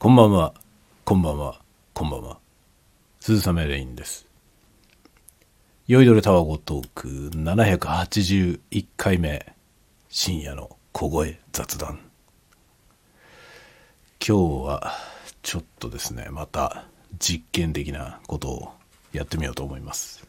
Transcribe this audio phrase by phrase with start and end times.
[0.00, 0.54] こんばんは、
[1.04, 1.60] こんばんは、
[1.92, 2.38] こんばんは。
[3.20, 4.26] 鈴雨レインです。
[5.88, 9.54] 酔いどれタワゴトーク781回目、
[10.08, 12.00] 深夜の小声雑談。
[14.26, 14.94] 今日は、
[15.42, 16.86] ちょっとですね、また
[17.18, 18.72] 実験的なことを
[19.12, 20.26] やってみようと思います。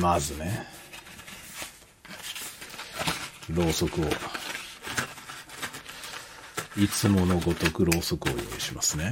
[0.00, 0.66] まずね、
[3.50, 4.04] ろうそくを
[6.76, 9.04] いつものごとくろうそくを用意しますね。
[9.04, 9.10] よ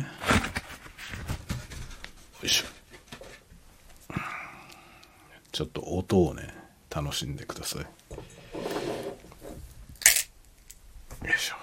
[2.43, 2.67] いしょ。
[5.53, 6.53] ちょっと音をね、
[6.91, 7.83] 楽しんでください。
[7.83, 7.89] よ
[11.25, 11.57] いしょ。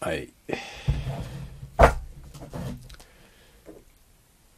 [0.00, 0.32] はい。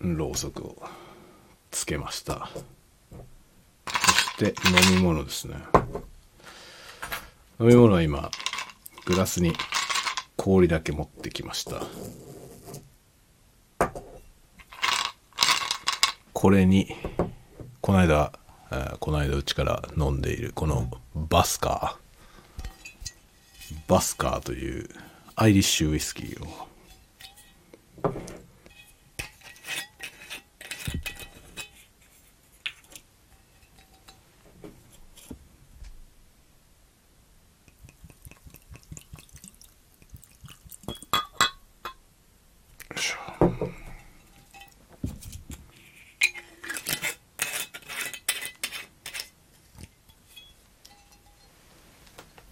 [0.00, 0.82] ろうそくを
[1.72, 2.48] つけました。
[3.86, 4.54] そして
[4.92, 5.56] 飲み物ですね。
[7.60, 8.30] 飲み物は今、
[9.04, 9.52] グラスに
[10.38, 11.82] 氷だけ持ってきました。
[16.32, 16.96] これに、
[17.82, 18.32] この間、
[18.98, 23.74] この間うちから飲んでいるこのバスカー。
[23.88, 24.88] バスカーという
[25.36, 26.69] アイリッシュウイスキーを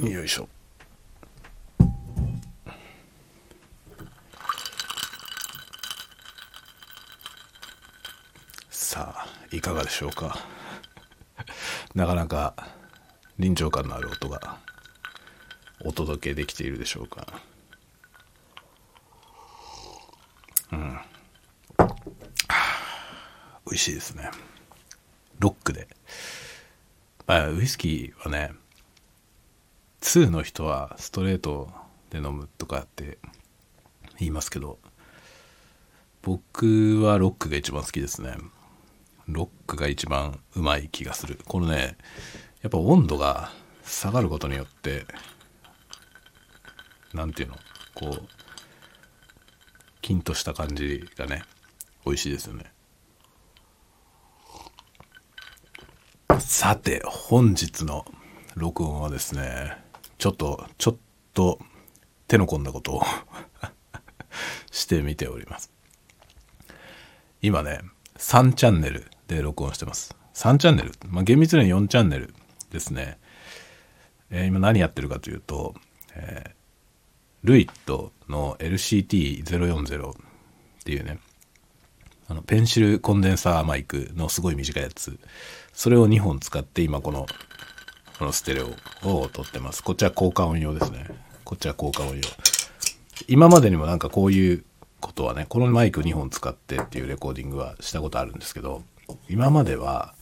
[0.01, 0.49] よいしょ。
[8.71, 10.39] さあいかがでしょうか？
[11.95, 12.55] なかなか
[13.39, 14.59] 臨場感のある音が
[15.85, 17.27] お届けできているでしょうか？
[20.73, 21.01] うん。
[23.67, 24.31] 美味しいですね。
[25.39, 25.87] ロックで、
[27.27, 28.53] まあ、ウイスキーはね
[30.09, 31.69] 2の人はストレート
[32.09, 33.19] で飲むとかって
[34.19, 34.79] 言いますけど
[36.23, 38.39] 僕はロックが一番好きですね。
[39.27, 41.39] ロックが一番うまい気がする。
[41.47, 41.99] このね
[42.63, 43.53] やっぱ温度が
[43.85, 45.05] 下がることによって
[47.13, 47.57] なんていうの
[47.95, 48.23] こう
[50.01, 51.43] キンとした感じがね
[52.07, 52.65] 美味しいですよね。
[56.39, 58.07] さて本日の
[58.55, 59.88] 録音はですね
[60.19, 60.97] ちょっとちょっ
[61.33, 61.59] と
[62.27, 63.03] 手の込んだことを
[64.71, 65.73] してみております。
[67.41, 67.81] 今ね
[68.17, 70.15] 3チャンネルで録音してます。
[70.35, 72.35] 3チャンネル、まあ、厳密には4チャンネル
[72.71, 73.19] ですね、
[74.31, 75.75] えー今何やってるかというと、
[76.15, 76.59] えー
[77.45, 80.15] ルイットの LCT040 っ
[80.85, 81.21] ていうね
[82.27, 85.19] あのペンシルコンデンサーマイクのすごい短いやつ。
[85.73, 87.27] それを2本使って今この
[88.19, 88.67] このステレオ
[89.05, 89.83] を撮ってます。
[89.83, 91.07] こっちは効果音用ですね。
[91.45, 92.23] こっちは効果音用。
[93.29, 94.65] 今までにもなんかこういう
[95.01, 98.83] ことはねこのマイク2本使ってっていうレコーディングはしたことあるんですけど
[99.29, 100.15] 今までは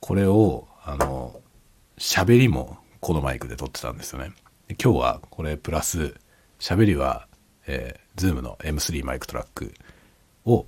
[0.00, 1.40] これをあの
[1.96, 4.32] 喋りもこのマイクで撮ってたんですよね。
[4.82, 6.16] 今日はこれプラス
[6.58, 7.28] 喋りは、
[7.66, 9.72] えー、Zoom の M3 マイクトラック
[10.44, 10.66] を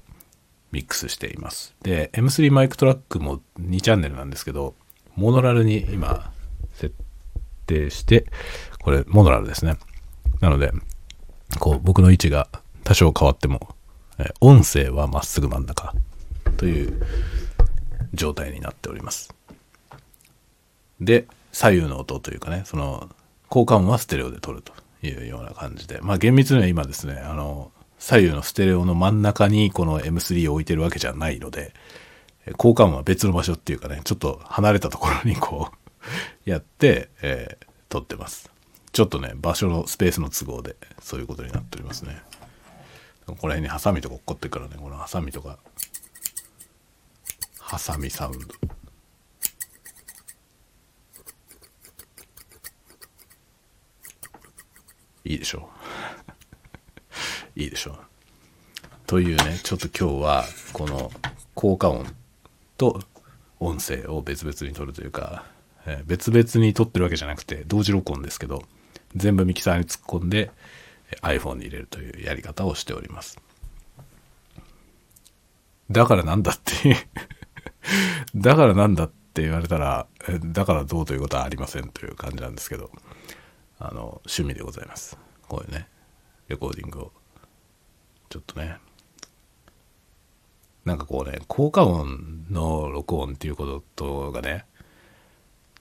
[0.72, 1.75] ミックスしています。
[1.82, 4.75] で M3 マイクトラックも2チャンネルなんですけど
[5.15, 6.32] モノラルに今
[6.78, 6.94] 設
[7.66, 8.27] 定して
[8.83, 9.77] これモノラルですね。
[10.41, 10.72] なので
[11.59, 12.49] こう僕の位置が
[12.84, 13.75] 多少変わっても、
[14.19, 15.94] え音声はまっすぐ真ん中
[16.57, 17.03] という
[18.15, 19.34] 状態になっております。
[21.01, 23.09] で左右の音というかねその
[23.48, 24.72] 効果音はステレオで撮ると
[25.07, 25.98] いうような感じで。
[26.03, 31.74] まあ厳密には今ですねあの左右のステレオの真ん中にこの M3 を置いてるわけじゃないので
[32.47, 35.87] えー効果音は別の場所っていうかねちょっと離れたところにこう
[36.45, 38.51] やって、えー撮ってます。
[38.93, 42.21] ちょっとね場所のスペースの都合でそういうことになっておりますね。
[43.25, 44.77] この辺にハサミとか落っこってるからね。
[44.78, 45.59] このハサミとか。
[47.59, 48.47] ハサミサウンド。
[55.25, 55.71] いいでしょ
[57.57, 57.60] う。
[57.60, 57.97] いいでしょう。
[59.07, 60.45] というねちょっと今日は
[60.75, 61.10] この
[61.55, 62.05] 効果音
[62.77, 63.01] と
[63.60, 65.47] 音声を別々に撮るというか、
[65.88, 68.62] えー別々に撮ってるわけじゃなくて同時録音ですけど
[69.16, 70.50] 全部ミキサーに突っ込んで
[71.10, 73.40] え iPhone に入れるというやり方をしております。
[75.90, 77.08] だからなんだって
[78.36, 80.06] だからなんだって言われたら
[80.44, 82.90] だからどうということはありませんという感じなんですけど
[83.78, 85.18] あの趣味でございます。
[85.48, 85.88] こういうね
[86.48, 87.12] レコーディングを
[88.28, 88.76] ちょっとね
[90.84, 94.66] なんかこうね効果音の録音っていうことがね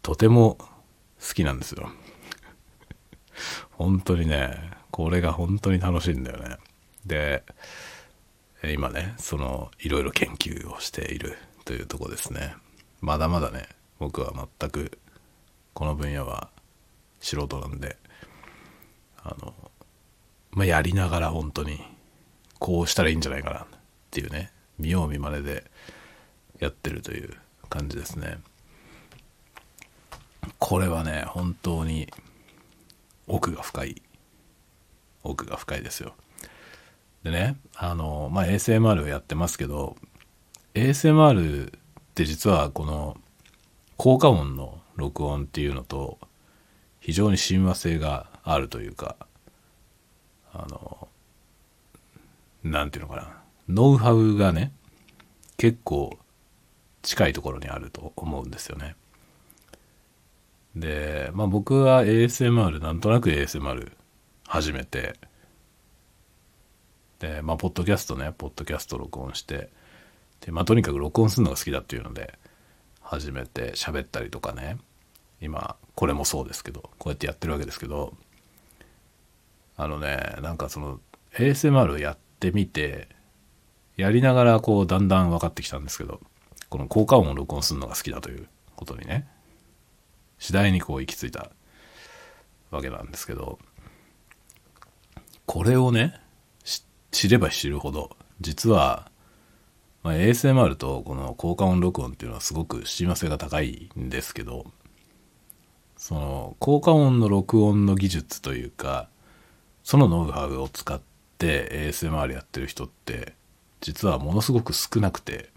[0.02, 0.58] とても
[1.20, 1.90] 好きなんですよ。
[3.72, 6.58] 本当にねこれが本当に楽しいんだよね。
[7.06, 7.44] で
[8.64, 12.56] 今ねそのいろいろ研究をしているというとこですね。
[13.02, 13.68] まだまだね
[14.00, 14.98] 僕は全く
[15.74, 16.50] この分野は
[17.20, 17.98] 素人なんで
[19.24, 19.54] あの
[20.52, 21.80] まあやりながら本当に
[22.60, 23.66] こうしたらいいんじゃないかなっ
[24.10, 25.64] ていうね見よう見まねで
[26.60, 27.36] やってるという
[27.70, 28.40] 感じですね。
[30.60, 32.08] これはね本当に
[33.28, 34.02] 奥が深い。
[35.24, 36.14] 奥が深いですよ。
[37.24, 39.98] でねあのまあ ASMR をやってますけど
[40.74, 41.72] ASMR っ
[42.16, 43.18] て実はこの
[43.98, 46.20] 効果音の録音っていうのと
[47.00, 49.16] 非常に親和性があるというか
[50.54, 51.08] あの
[52.64, 53.34] なんていうのかな。
[53.70, 54.72] ノウハウがね
[55.58, 56.18] 結構
[57.02, 58.96] 近いところにあると思うんですよね。
[60.80, 63.92] でまあ僕は ASMR なんとなく ASMR
[64.48, 65.16] 始めて
[67.20, 69.70] でまあポッドキャストねポッドキャスト録音して
[70.42, 72.38] でまあとにかく録音するのが好きだっていうので
[73.02, 74.78] 始めて喋ったりとかね。
[75.42, 78.14] 今これもそうですけどこうやってやってるわけですけど
[79.76, 81.00] あのねなんかその
[81.34, 83.08] ASMR やってみて
[83.96, 86.20] やりながらこうだんだん分かってきたんですけど
[86.70, 89.28] この効果音を録音するのが好きだということにね。
[90.40, 91.52] 次第にこう行き着いた
[92.72, 93.60] わけなんですけど
[95.46, 96.20] これをね
[97.12, 99.10] 知れば知るほど実は、
[100.04, 104.66] まあ、ASMR とこの効果音録音っていうのはすごく親和性が高いんですけど
[105.96, 109.10] その効果音の録音の技術というか
[109.84, 111.02] そのノウハウを使っ
[111.40, 113.34] て ASMR やってる人って
[113.82, 115.50] 実はものすごく少なくて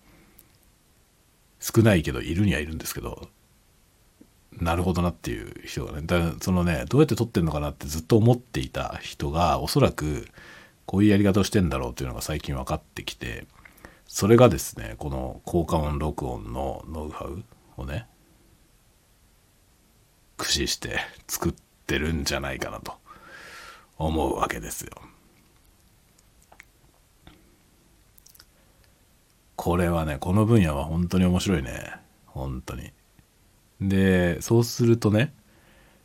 [1.59, 3.29] 少ないけどいるにはいるんですけど
[4.58, 10.26] なるほどなっていう人がねだそのねどうやって撮ってんのかなってずっと思っていた人がおそらく
[10.87, 13.47] こういうやり方をしてんだろうというのが最近分かってきて
[14.06, 17.44] それがですねこの効果音録音のノウハウ
[17.76, 18.06] をね
[20.37, 20.99] 駆使して
[21.29, 21.55] 作っ
[21.87, 22.94] てるんじゃないかなと
[23.99, 24.91] 思うわけですよ。
[29.55, 31.93] これはねこの分野は本当に面白いね
[32.26, 32.93] 本当に。
[33.81, 35.32] でそうするとね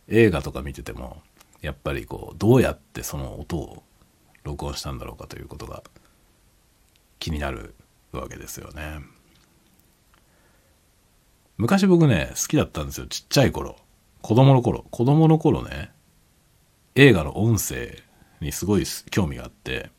[0.07, 1.21] 映画とか見てても
[1.61, 3.83] やっぱりこうどうやってその音を
[4.43, 5.83] 録音したんだろうかということが
[7.19, 7.73] 気になる
[8.11, 8.99] わけですよね。
[11.57, 13.77] 昔僕ね好きだったんですよちっちゃい頃。
[14.21, 14.85] 子供の頃。
[14.91, 15.91] 子供の頃ね
[16.95, 18.03] 映画の音声
[18.41, 19.89] にすごい興味があって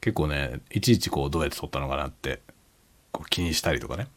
[0.00, 2.40] 結構ねいちいちこうどうやって撮ったのかなって
[3.12, 4.08] こう気にしたりとかね。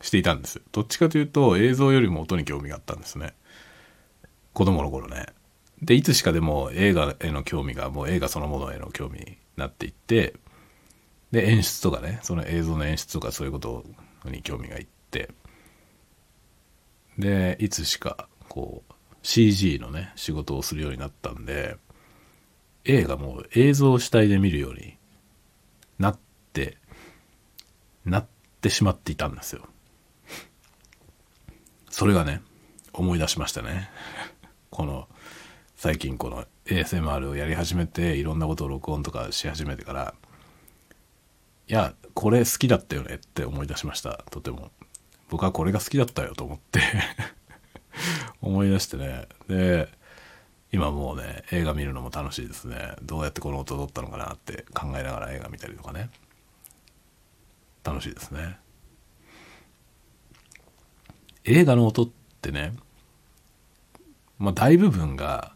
[0.00, 0.60] していたんです。
[0.72, 3.34] どっちかというと映像よりも音に興味があったんですね。
[4.52, 5.26] 子供の頃ね。
[5.82, 10.34] でいつしかでも映画への興味がもう映画そのものへの興味になっていって
[11.30, 13.84] で演出とかねその映像の演出とかそういうこと
[14.24, 15.30] に興味がいって
[17.18, 21.76] でいつしかこう CG のね仕事をするようになったんで
[22.84, 24.96] 映画も映像主体で見るように
[25.98, 26.18] なっ
[26.52, 26.78] て
[28.04, 28.26] なっ
[28.60, 29.68] てしまっていたんですよ。
[31.98, 32.42] それがね
[32.92, 33.90] 思い出しましたね。
[34.70, 35.08] この
[35.74, 40.14] 最近この ASMR をやり始めていろんなことを録音とかし始めてから
[41.66, 44.22] いやこれ好きだったよねって思い出しました。
[44.30, 44.70] とても。
[45.28, 46.80] 僕はこれが好きだったよと思って
[48.42, 49.26] 思い出してね。
[49.48, 49.88] で
[50.70, 52.94] 今もうね映画見るのも楽しいですね。
[53.02, 56.10] どうやってこの音取ったのかなって考えながら映画見たりとかね。
[57.82, 58.60] 楽しいですね。
[61.50, 62.08] 映画の音っ
[62.42, 62.74] てね
[64.38, 65.54] まあ大部分が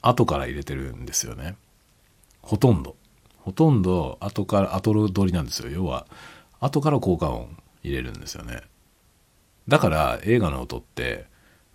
[0.00, 1.56] 後から入れてるんですよね。
[2.40, 2.94] ほとんど。
[3.40, 5.70] ほとんど後から後取りなんですよ。
[5.70, 6.06] 要は
[6.60, 8.62] 後から効果音入れるんですよね。
[9.66, 11.26] だから映画の音って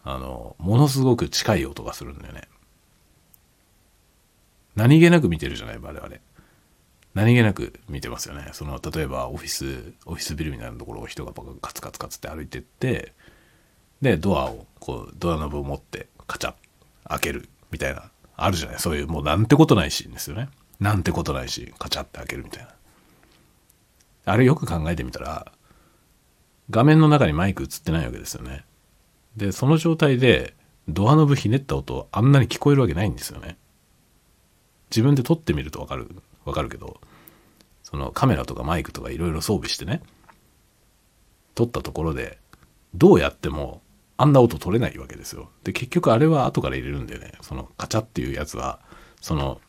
[0.03, 2.47] あのものすごく近い音がするんだよね。
[4.75, 6.15] 何気なく見てるじゃない我々。
[7.13, 8.49] 何気なく見てますよね。
[8.53, 13.13] その、例えばオフィス、オフィスビルみたいなところを人がカツカツカツって歩いてって、
[14.01, 16.53] で、ドアを、こう、ドアノブを持ってカチャッ
[17.07, 20.49] 開けるみたいな、あるじゃないそういう、もうなんてことないシーンですよね。
[20.79, 22.69] なんてことないし、カチャって開けるみたいな。
[24.25, 25.51] あれよく考えてみたら、
[26.69, 28.63] 画面の中にマイク映ってないわけですよね。
[29.35, 30.55] で、その状態で、
[30.87, 33.57] ドアノブひねった音、あんなに聞こえるわけないんですよね。
[34.89, 36.09] 自分で撮ってみるとわかる、
[36.45, 36.99] わかるけど、
[37.83, 40.01] そのカメラとかマイクとかいろいろ装備してね、
[41.55, 42.37] 撮ったところで、
[42.93, 43.81] どうやっても
[44.17, 45.49] あんな音取れないわけですよ。
[45.63, 48.79] で、結局あれは後から入れるんでね、そのカチャっていうやつは、
[49.19, 49.59] その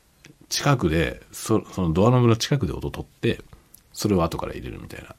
[0.49, 3.43] 近くでそ、そのドアノブの近くで音取って、
[3.93, 5.15] それを後から入れるみたいな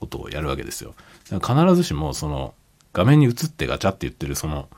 [0.00, 0.94] ことをやるわけですよ。
[1.30, 2.54] だから必ずしもその
[2.92, 4.68] 画面に映ってガチャって言ってるその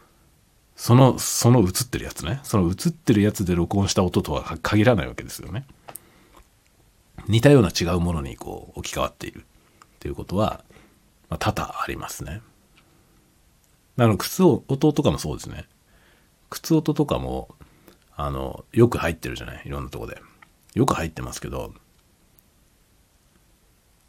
[0.80, 2.40] その、その映ってるやつね。
[2.42, 5.66] その映ってるやつで録音した音とは限らないわけですよね。
[7.28, 9.42] 似たような違うものにこう置き換わっているっ
[10.00, 10.64] ていうことは、
[11.28, 12.42] まあ、多々ありますね。
[13.96, 15.66] だから靴音とかもそうですね。
[16.48, 17.54] 靴音とかも、
[18.16, 19.62] あの、よく入ってるじゃない？
[19.66, 20.20] いろんなとこで。
[20.74, 21.74] よく入ってますけど、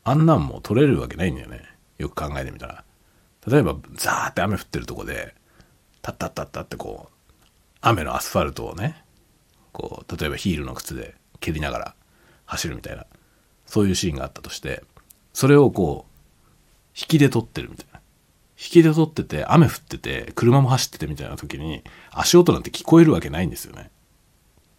[0.04, 1.62] あんなんも取れるわけないんだよね。
[1.98, 2.84] よく考えてみたら。
[3.48, 5.36] 例えば、ザーって雨降ってるとこで、
[6.02, 7.34] タッタッタッタってこう、
[7.82, 9.04] 雨のアスファルトをね、
[9.72, 11.96] こう、例えばヒールの靴で蹴りながら
[12.52, 13.06] 走るみたいな、
[13.66, 14.84] そういうシーンがあったとして、
[15.32, 16.12] それをこう、
[17.00, 18.02] 引きで撮ってるみたいな。
[18.58, 21.82] 引きで撮ってて、雨降ってて、車も走っててみたいな時に、
[22.12, 23.90] 足音なんて聞こえるわけないんですよね。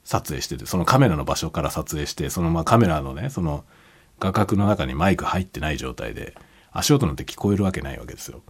[0.05, 3.64] 撮影してて、そのカメラの場所から撮影して、そのまカメラのね、その
[4.21, 6.37] 画角の中にマイク入ってない状態で、
[6.73, 8.43] 足音なんて聞こえるわけないわけですよ。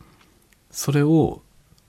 [0.72, 1.42] それを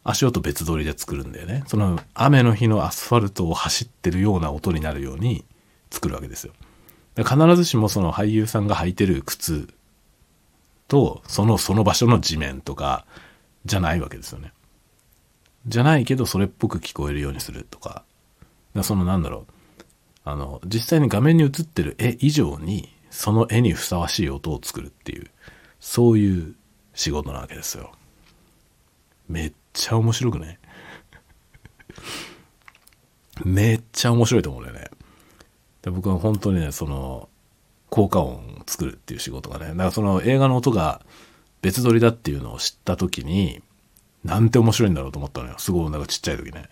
[0.04, 1.64] 足音別撮りで作るんだよね。
[1.66, 5.44] その雨の日のアスファルトを走ってるような音になるように
[5.90, 6.54] 作るわけですよ。
[7.18, 9.68] 必ずしもその俳優さんが履いてる靴
[10.88, 13.06] と、その、その場所の地面とか、
[13.66, 14.52] じゃないわけですよね。
[15.68, 18.04] じゃないけど、それっぽく聞こえるようにするとか。
[18.74, 19.54] かそのなんだろう。
[20.26, 25.30] あの、実際に画面に映ってる絵以上に、その絵にふさわしい音を作るっていう、
[25.80, 26.56] そういう
[26.94, 27.92] 仕事なわけですよ。
[29.30, 30.60] めっちゃ面白くね
[33.44, 34.92] めっちゃ面白いと思うんだよね。
[35.84, 37.30] で僕は本当にね、その、
[37.90, 41.02] 効果音を作るっていう仕事がね、だからその映画の音が
[41.62, 43.62] 別撮りだっていうのを知った時に、
[44.24, 45.56] なんて面白いんだろうと思ったのよ。
[45.60, 46.70] すごいなんかちっちゃい時ね。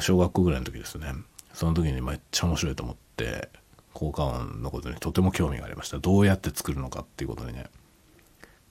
[0.00, 1.14] 小学校ぐらいの時ですね。
[1.54, 3.48] その時にめっちゃ面白いと思って、
[3.94, 5.98] 効果音のことにとても興味がありました。
[5.98, 7.66] どうやって作るのかっていうことにね。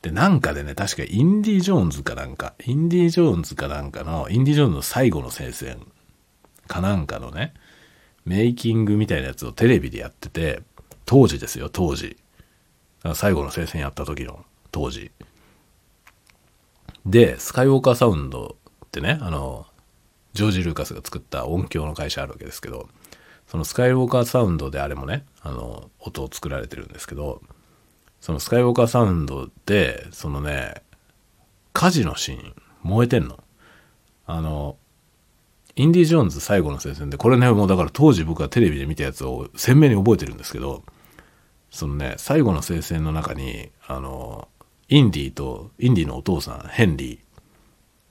[0.01, 5.79] で、なんかでね、確かインディ・ジョーンズかなんか、インディ・ジョーンズかなんかの、インディ・ジョーンズの最後の聖戦
[6.67, 7.53] かなんかのね、
[8.25, 10.61] メイキングみたいなやつをテレビでやってて、
[11.05, 12.17] 当時ですよ、当時。
[13.15, 15.11] 最後の聖戦やった時の、当時。
[17.05, 19.65] で、スカイウォーカーサウンドってね、あの、
[20.33, 22.87] ジョージ・ルーカスが作った音響の会社あるわけですけど、
[23.47, 27.41] そのスカイウォーカーサウンドであれもね、あの、音を作られてるんですけど、
[28.21, 30.75] そのスカイウォーカーサウンドで、そのね、
[31.73, 33.43] 火事のシーン、燃えてんの。
[34.25, 34.77] あの、
[35.75, 40.83] インディ・ジョーンズ最後の聖戦で、これね、もうだから当時僕はテレビで見たやつを鮮明に覚えてるんですけど、
[41.69, 44.49] そのね、最後の聖戦の中に、あの、
[44.89, 47.21] インディと、インディのお父さん、ヘンリ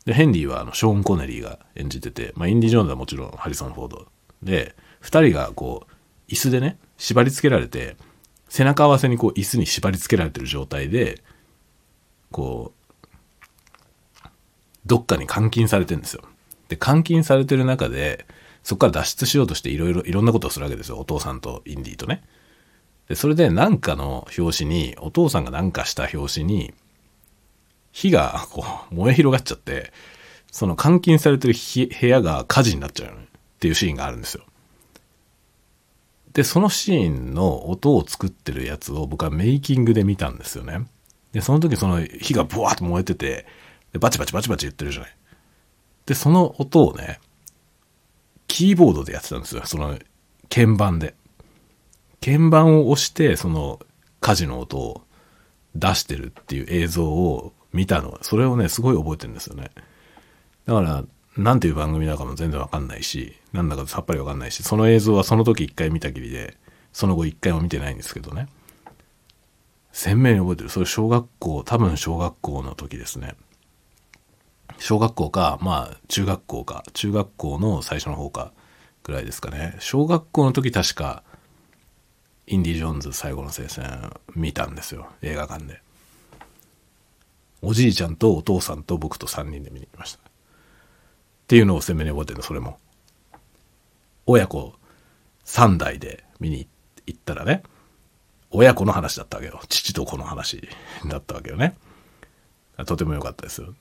[0.04, 0.06] ー。
[0.06, 4.06] で、ヘンリーはあの、ショーン・コネリーが演じてて、まあ、インディ・ジョーンズはもちろんハリソン・フォード。
[4.42, 7.96] で、二人がこう、椅子でね、縛り付けられて、
[8.48, 11.22] 背中合わせにこう椅子に縛り付けられてる状態で、
[12.30, 14.28] こう、
[14.86, 16.22] どっかに監禁されてるんですよ。
[16.70, 18.26] で、監禁されてる中で、
[18.62, 20.98] そこから脱出しようとしていろいろ、いろんなことをするわけですよ。
[20.98, 22.22] お父さんとインディーとね。
[23.08, 26.72] で、それで何かの表紙に、お父さんが何かした表紙に、
[27.90, 29.92] 火がこう燃え広がっちゃって、
[30.52, 31.54] その監禁されてる
[32.00, 33.16] 部屋が火事になっちゃうっ
[33.58, 34.44] ていうシーンがあるんですよ。
[36.32, 40.86] で、そのシーンの音を作ってるやつを僕はメイキングで見たんですよね。
[41.32, 43.46] で、その時その火がブワーッと燃えてて、
[43.98, 45.16] バチバチバチバチ言ってるじゃない。
[46.10, 47.20] で、その音をね、
[48.48, 49.62] キーボードでやってたんですよ。
[49.64, 49.96] その
[50.52, 51.14] 鍵盤で。
[52.20, 53.78] 鍵盤を押して、その
[54.18, 55.02] 火事の音を
[55.76, 58.18] 出してるっていう映像を見たの。
[58.22, 59.70] それをね、すごい覚えてるんですよね。
[60.66, 61.04] だから、
[61.36, 66.56] なんていう番組だかも全然わかんないし、なんだかさっぱりわかんないし、その映像はその時一回見たきりで、
[66.92, 68.48] その後一回も見てないんですけどね。
[69.92, 70.70] 鮮明に覚えてる。
[70.70, 73.36] それ小学校、多分小学校の時ですね。
[74.80, 78.52] 小学校か、まあ中学校か、中学校の最初の方か
[79.04, 79.76] ぐらいですかね。
[79.78, 81.22] 小学校の時確か、
[82.46, 85.82] インディ・ジョーンズ最後の聖戦見たんですよ映画館で。
[87.62, 90.18] おじいちゃんとお父さんと僕と3人で見に行きました。
[90.18, 90.22] っ
[91.46, 92.78] ていうのを鮮明に覚えてるのそれも。
[94.24, 94.74] 親子
[95.44, 96.66] 3代で見に
[97.06, 97.62] 行ったらね
[98.50, 99.60] 親子の話だったわけよ。
[99.68, 100.68] 父と子の話
[101.06, 101.76] だったわけよね。
[102.86, 103.74] とても良かったですよ。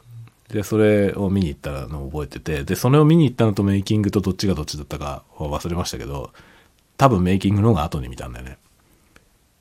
[0.49, 6.31] でそれを見に行ったのを覚えててでそれを見に行ったのとメイキングとどっちがどっちだったかは忘れましたけど
[6.97, 8.57] 多分メイキングの方が後に見たんだよね。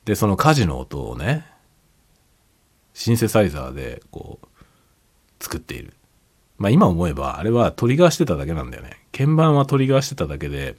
[0.07, 1.47] でその火事の音をね
[2.95, 4.49] シンセサイザーでこう
[5.38, 5.92] 作っている。
[6.57, 8.99] まあ今思えばあれはトリガーしてただけなんだよね。
[9.12, 10.76] 鍵盤はトリガーしてただけで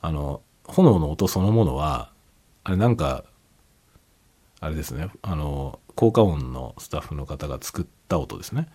[0.00, 2.10] あの炎の音そのものは
[2.64, 3.24] あれなんか
[4.60, 8.68] あれですねあの効果音のスタッフの方が作った音ですね。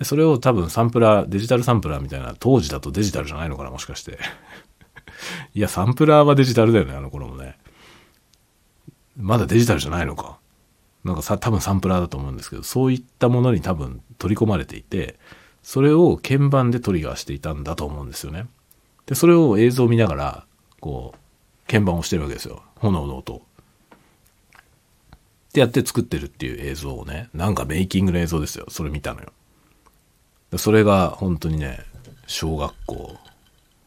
[0.00, 4.18] でそれを多分サンプラーデジタルサンプラーみたいな当時だとデジタルじゃないのかなもしかして。
[5.54, 7.58] いやサンプラーはデジタルだよねあの頃もね。
[9.18, 10.38] まだデジタルじゃないのか。
[11.04, 15.18] なんかさ多分サンプラーだと思うんですけどそういったものに多分取り込まれていて
[15.62, 18.46] それを鍵盤でトリガーしていたんだと思うんですよね。
[19.04, 20.46] でそれを映像を見ながら
[20.80, 22.62] こう鍵盤をしてるわけですよ。
[22.76, 23.40] 炎の音っ
[25.52, 28.64] てやって作ってるっていう映像をねなんかメイキングの映像ですよ。
[28.70, 29.30] それ見たのよ。
[30.58, 31.80] それが本当にね
[32.26, 33.16] 小学校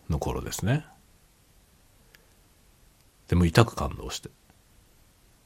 [0.10, 0.86] の頃ですね。
[3.28, 4.30] でも痛く感動して。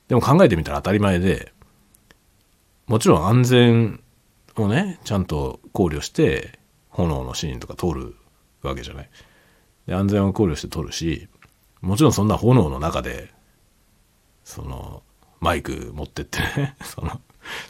[0.08, 1.52] でも考えてみたら当たり前で
[2.88, 4.02] もちろん安全
[4.56, 6.60] をねちゃんと考慮して
[6.90, 8.16] 炎のシーンとか撮る
[8.62, 9.10] わけじゃない。
[9.86, 11.28] で安全を考慮して撮るし
[11.82, 13.32] もちろんそんな炎の中で
[14.44, 15.04] その
[15.40, 17.22] マイク持ってってね その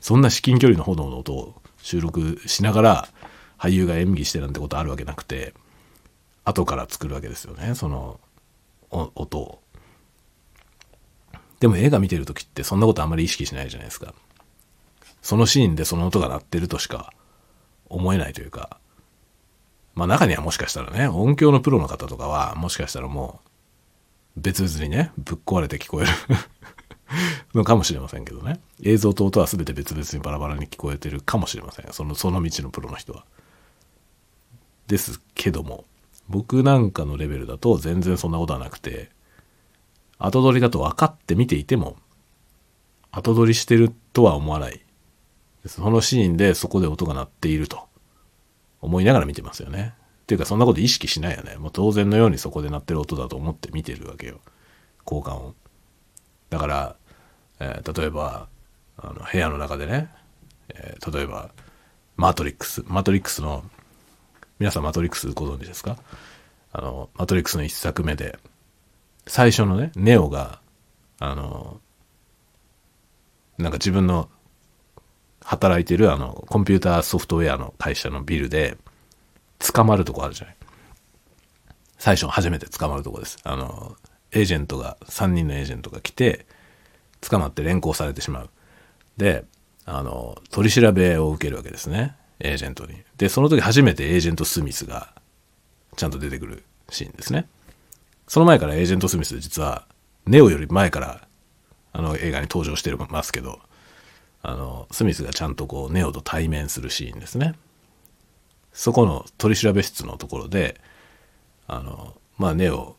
[0.01, 3.10] そんな至近距離の炎の音を収録しながら
[3.57, 5.53] 俳優が演技してなんてことあるわけなくて
[6.43, 8.19] 後から作るわけですよねその
[8.89, 9.61] 音を。
[11.59, 14.13] でも映画見てる時ってそんなことあんまり意識しないじゃないですか。
[15.21, 17.11] そのシーンでその音が鳴ってるとしか
[17.89, 18.79] 思えないというか。
[19.93, 23.41] まあ中にはもしかしたらね音響のプロの方とかはもしかしたらも
[24.37, 26.11] う別々にねぶっ壊れて聞こえる。
[27.55, 28.59] のかもしれませんけどね。
[28.83, 31.91] 映像と音は全て別々にバラバラに聞こえてるかもしれません。
[31.91, 33.25] そのその道のプロの人は。
[34.87, 35.85] ですけども
[36.29, 39.09] 僕なんかのレベルだと全然そんなことはなくて
[40.17, 41.97] 後撮りだと分かって見ていても
[43.11, 44.81] 後撮りしてるとは思わない。
[45.65, 47.87] そのシーンでそこで音が鳴っていると
[48.81, 49.93] 思いながら見てますよね。
[50.23, 51.55] っていうかそんなこと意識しないよね。
[51.57, 54.39] もう当然のようにそこで鳴ってる音だと思って見てるわけよ。
[55.05, 55.55] 交換音
[56.50, 56.95] だから、
[57.59, 58.47] えー、例えば
[58.97, 60.09] あの部屋の中でね、
[60.69, 61.50] えー、例えば
[62.17, 63.63] マトリックスマトリックスの
[64.59, 65.98] 皆さんマトリックスご存知ですか？
[66.74, 68.39] あのマトリックスの一作目で
[69.27, 70.59] 最初のねネオが
[71.20, 71.79] あの
[73.57, 74.29] なんか自分の
[75.41, 78.77] 働いてるあのコンピューターソフトウェアの会社のビルで
[79.59, 80.55] 捕まるとこあるじゃない？
[82.00, 83.37] 最初初めて捕まるとこです。
[83.43, 83.96] あの
[84.31, 86.46] エージェントが3人のエージェントが来て
[87.22, 88.50] 捕まって連行されてしまう。
[89.17, 89.46] で
[89.85, 92.15] あの取り調べを受けるわけですね。
[92.39, 92.95] エージェントに。
[93.17, 95.13] でその時初めてエージェント・スミスが
[95.95, 97.47] ちゃんと出てくるシーンですね。
[98.27, 99.87] その前からエージェント・スミス実は
[100.25, 101.27] ネオより前から
[101.93, 103.59] あの映画に登場してますけど
[104.43, 107.55] あのスミスがちゃんとこうネオと対面するシーンですね。
[108.73, 110.79] そこの取り調べ室のところで
[111.67, 112.95] あのまあネオ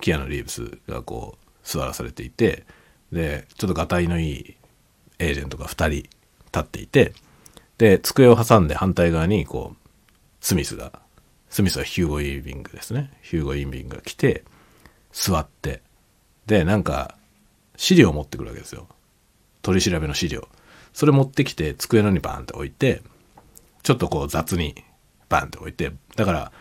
[0.00, 2.64] キアヌ・リーブスがこう座らされていて
[3.12, 4.56] でちょっとがたいのいい
[5.18, 6.10] エージェントが2人立
[6.58, 7.12] っていて
[7.78, 9.88] で机を挟んで反対側にこう
[10.40, 10.92] スミスが
[11.50, 13.12] スミスはヒューゴ・イービングですね。
[13.22, 14.44] ヒューゴ・イービングが来て
[15.12, 15.82] 座って。
[16.46, 17.16] でなんか
[17.76, 18.86] 資料を持ってくるわけですよ。
[19.62, 20.48] 取り調べの資料。
[20.92, 23.02] それ持ってきて机の上にバーンって置いて
[23.82, 24.74] ちょっとこう雑に
[25.28, 26.52] バーンって置いてだから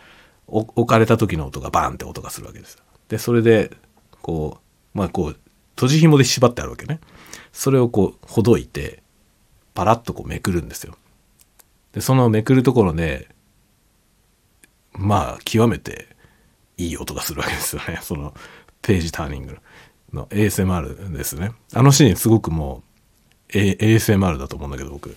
[0.47, 3.71] 置かれた時の音がバーンって音がするわけですでそれで
[4.21, 4.57] こ
[4.95, 5.37] うまあこう
[5.75, 6.99] 閉じ紐で縛ってあるわけね。
[7.51, 9.03] それをこうほどいて
[9.73, 10.95] パラッとこうめくるんですよ。
[11.93, 13.29] でそのめくるところで
[14.93, 16.15] まあ極めて
[16.77, 17.99] いい音がするわけですよね。
[18.03, 18.33] その
[18.81, 19.57] ページターニング
[20.11, 20.27] の。
[20.27, 21.51] ASMR ですね。
[21.73, 22.83] あのシーンすごくも
[23.53, 25.15] う A、ASMR だと思うんだけど僕。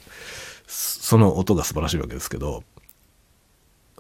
[0.67, 2.65] その音が素晴らしいわけですけど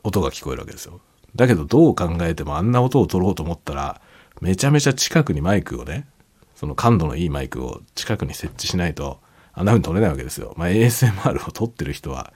[0.02, 1.00] 音が聞こえるわけですよ。
[1.34, 4.00] だけどどう考えてもあんな音を取ろうと思ったら
[4.40, 6.06] めちゃめちゃ近くにマイクをね
[6.54, 9.20] その感度のいいマイクを近くに設置しないと
[9.52, 10.54] あんな風に取れないわけですよ。
[10.56, 12.32] まあ、ASMR を撮ってる人は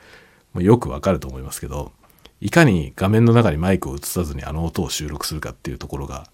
[0.52, 1.92] もうよくわかると思いますけど
[2.40, 6.26] いかに画面の中にマイクを映さずにあの音を収録するかっていうところが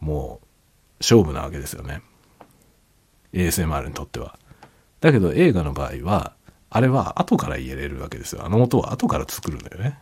[0.00, 0.46] もう
[1.00, 2.02] 勝負なわけですよね。
[3.32, 4.38] ASMR にとっては。
[5.00, 6.34] だけど映画の場合は、
[6.70, 8.44] あれは後から入れるわけですよ。
[8.44, 9.98] あの音は後から作るんだよね。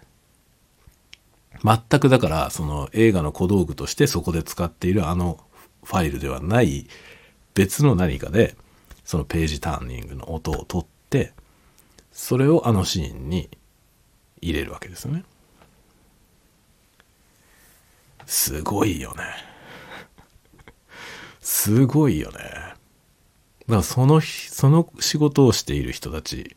[1.65, 5.41] 全くだから、その映画の小道具としてそこで使っているあの
[5.85, 6.87] ファイルではない
[7.55, 8.57] 別の何かで、
[9.05, 11.33] そのページターニングの音を取って、
[12.21, 13.49] それをあのシーンに
[14.43, 15.25] 入れるわけですよね。
[18.27, 19.25] すごいよね。
[21.41, 22.39] すごいよね。
[22.39, 22.77] だか
[23.69, 26.57] らその日、その仕事をしている人たち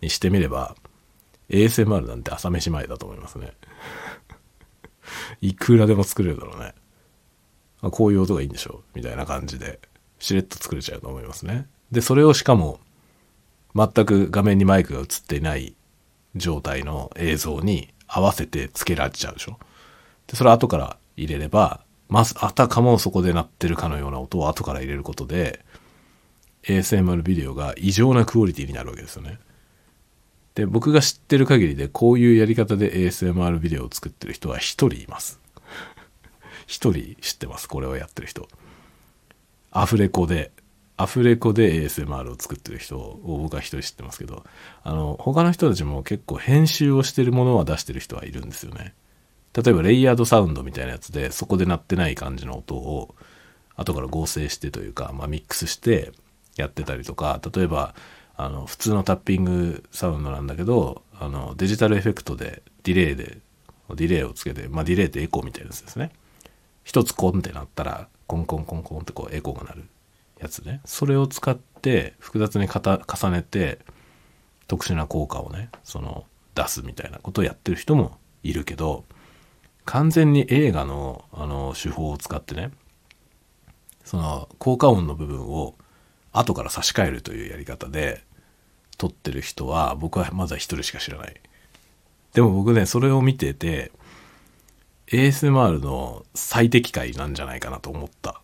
[0.00, 0.76] にしてみれば、
[1.50, 3.54] ASMR なんて朝飯前だと思いますね。
[5.40, 6.74] いくらでも作れるだろうね。
[7.82, 9.80] あこういう音がいいんでしょみたいな感じで、
[10.20, 11.66] しれっと作れちゃうと思いますね。
[11.90, 12.78] で、それをしかも、
[13.74, 15.74] 全く画面にマイクが映っていない
[16.36, 19.58] 状態の映像に合わせて付けられちゃうでしょ？
[20.26, 25.64] で、それ後から入れれば、まず、あたかもそこで鳴ってるかのような音を後から入れることで、
[26.64, 29.38] ASMR ビデオが異常なクオリティになるわけですよね。
[30.54, 35.40] で、僕が知ってる限りでこういうやり方で ASMR ビデオを作ってる人は一人います。
[36.66, 38.46] 一人知ってます、これをやってる人。
[39.70, 40.52] アフレコで、
[41.02, 44.44] アフレコで ASMR を作ってる人を僕は一人知ってますけど、
[44.82, 48.94] あの、他の人たちも結構編集をしてるものは出してる人はいるんですよね。
[49.54, 53.14] 例えばレイヤードサウンドみたいなやつでそこで鳴ってない感じの音を
[53.76, 56.12] 後から合成してというか、まあ、ミックスして
[56.56, 57.94] やってたりとか例えば
[58.34, 63.38] あの普通のタッピングサウンドなんだけどあのデジタルエフェクトでディレイで
[63.94, 66.12] ディレイをつけて、まあ、ディレイってエコーみたいなやつですね
[66.82, 69.84] 一つコンってなったらコンコンコンコンってこうエコーが鳴る
[70.42, 70.80] やつね。
[70.84, 73.78] それを使って複雑に重ねて
[74.66, 79.04] 特殊な効果をねその出すみたいなことをやってる人もいるけど
[79.84, 82.70] 完全に映画のあの手法を使ってね
[84.04, 85.74] その効果音の部分を
[86.32, 88.22] 後から差し替えるというやり方で
[88.98, 91.40] 撮ってる人は僕はまずは一人しか知らない。
[92.34, 93.92] でも僕ねそれを見てて
[95.08, 98.41] ASMR の最適解なんじゃないかなと思った。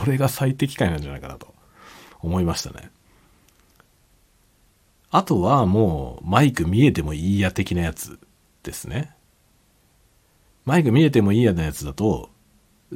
[0.00, 1.54] これが最適解なんじゃないかなと
[2.20, 2.90] 思いましたね
[5.10, 8.18] あとはもうマイク見えてもいいや的なやつ
[8.62, 9.14] ですね
[10.64, 12.30] マイク見えてもいいやなやつだと、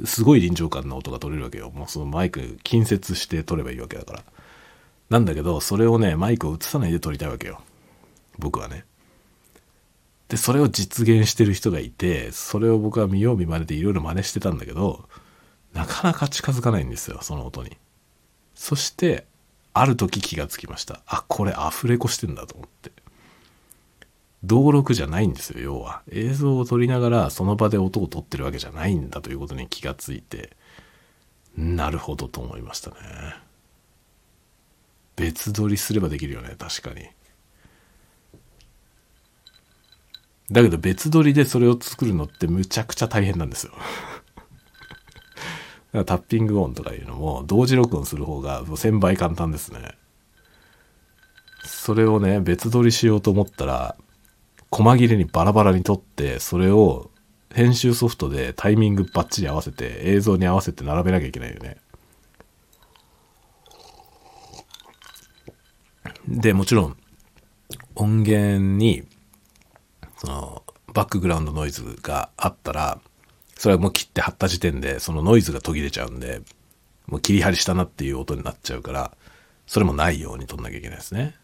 [0.05, 1.69] すごい臨場感の音が取れるわけよ。
[1.71, 4.23] もうそのマイク近接して撮ればいいわけだから。
[5.09, 7.61] なんだけど、それをね、マイクを映さないで撮りたいわけよ。
[8.37, 8.85] 僕はね。
[10.29, 15.09] で、それを実現してる人がいて、それを僕は見よう見まねでいろいろ真似してたんだけど、
[15.73, 17.77] なかなか近づかないんですよ、その音に。
[18.55, 19.25] そして、
[19.73, 21.01] ある時気がつきました。
[21.05, 22.91] あ、これアフレコしてんだと思って。
[24.43, 26.01] 登録じゃないんですよ、要は。
[26.11, 30.55] 映像を撮りながらその場で音を取ってるわけじゃないんだということに気がついて、
[31.55, 32.97] なるほどと思いましたね。
[35.15, 37.07] 別撮りすればできるよね、確かに。
[40.49, 43.73] だけど別撮りでそれを作るのってむちゃくちゃ大変なんですよ。
[46.05, 49.97] タッピング音とかいうのも同時録音する方が1000倍簡単ですね。
[51.63, 53.95] それをね、別撮りしようと思ったら、
[54.71, 57.11] 細切れにバラバラに撮って、それを
[57.53, 61.77] 編集ソフトでタイミングバッチリ合わせて、映像に合わせて並べなきゃいけないよね。
[66.27, 66.97] で、もちろん、
[67.95, 69.07] 音源に、
[70.17, 72.99] その、バックグラウンドノイズがあったら、
[73.57, 76.41] それはもう切って貼った時点で、そのノイズが途切れちゃうんで、
[77.07, 79.17] もう切り張りしたなっていう音になっちゃうから、
[79.65, 81.35] それもないように撮んなきゃいけないですね。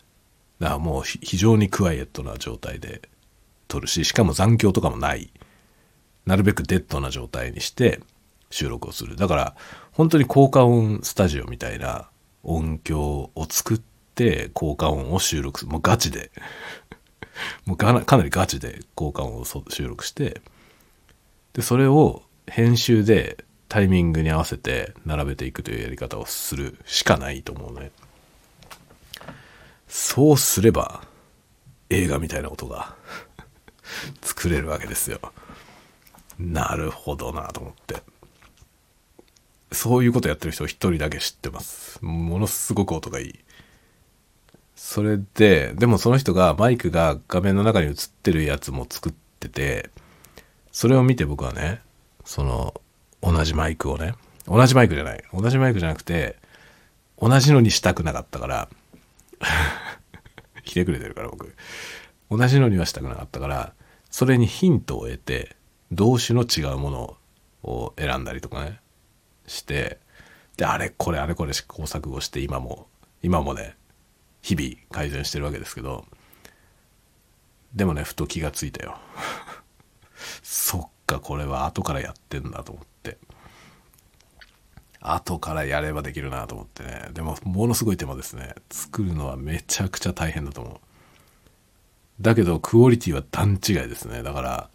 [0.60, 3.02] だからもう非常にクワイエットな状態で
[3.67, 5.32] 撮るし、しかも残響とかもない。
[6.26, 7.99] なるべくデッドな状態にして
[8.49, 9.15] 収録をする。
[9.15, 9.56] だから、
[9.91, 12.10] 本当に効果音スタジオみたいな
[12.43, 13.82] 音響を作っ
[14.15, 15.71] て効果音を収録する。
[15.71, 16.32] もうガチで
[17.65, 20.41] もうかなりガチで効果音を収録して、
[21.54, 27.92] で、それを編集でタイミングに合わせて並べていくというやり方をするしかないと思うね。
[29.88, 31.04] そうすれば
[31.89, 32.96] 映画みたいな音が
[34.22, 35.20] 作れるわけですよ。
[36.39, 38.02] なるほどなと思って。
[39.72, 42.04] そういうことやってる人一人だけ知ってます。
[42.04, 43.39] ものすごく音がいい。
[44.76, 49.89] それで、でもその人がマイクが画面の中に映ってるやつも作ってて、
[50.73, 51.79] それを見て僕はね、
[52.25, 52.73] その、
[53.21, 55.23] 同じマイクをね、同じマイクじゃない。
[55.31, 56.36] 同じマイクじゃなくて、
[57.17, 58.69] 同じのにしたくなかったから、
[60.63, 61.55] ひねくれてるから僕。
[62.29, 63.73] 同じのにはしたくなかったから、
[64.09, 65.55] それにヒントを得て
[65.91, 67.17] 動詞の違うもの
[67.63, 68.79] を選んだりとかね
[69.47, 69.99] して
[70.57, 72.88] で、あれこれあれこれ試行錯誤して今も、
[73.21, 73.75] 今もね、
[74.41, 76.05] 日々改善してるわけですけど、
[77.73, 78.97] でもね、ふと気がついたよ。
[80.54, 83.18] そっか、これは後からやってんだと思って。
[85.02, 87.10] 後からやればできるなと思ってね。
[87.12, 88.54] でも、ものすごい手間ですね。
[88.70, 90.80] 作るのはめちゃくちゃ大変だと思う。
[92.22, 94.22] だけど、クオリティは段違いですね。
[94.22, 94.70] だから、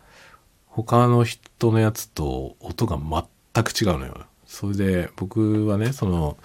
[0.66, 4.26] 他の人のやつと音が全く違うのよ。
[4.46, 6.38] それで、僕はね、その、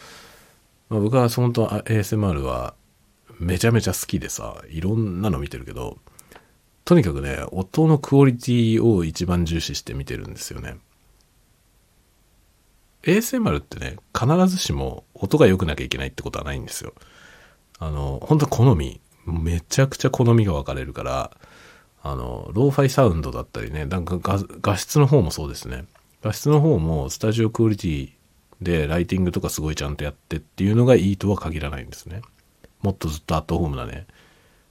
[0.90, 2.76] まあ、僕は本当 ASMR は
[3.40, 5.98] めちゃめちゃ好きでさ、いろんなの見てるけど、
[6.86, 10.78] とにかくね、音のクオリティを一番重視して見てるんですよね。
[13.04, 16.94] ASMR ってね、必ずしも音が良くなきゃいけないってことはないんですよ。
[17.80, 21.32] あの、本当好み、めちゃくちゃ好みが分かれるから、
[22.02, 25.86] あの、ローファイサウンドだったりね、なんか画質の方もそうですね。
[26.22, 28.12] 画質の方もスタジオクオリティ
[28.62, 32.22] でライティングとかすごいちゃんとやってっていうのがいいとは限らないんですね。
[32.82, 34.06] もっとずっとアットホームなね、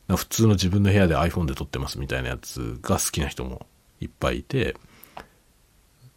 [0.09, 3.67] 普通の自分の部屋で iPhone で撮ってますみたいなやつが好きな人も
[4.01, 4.77] いっぱいいて、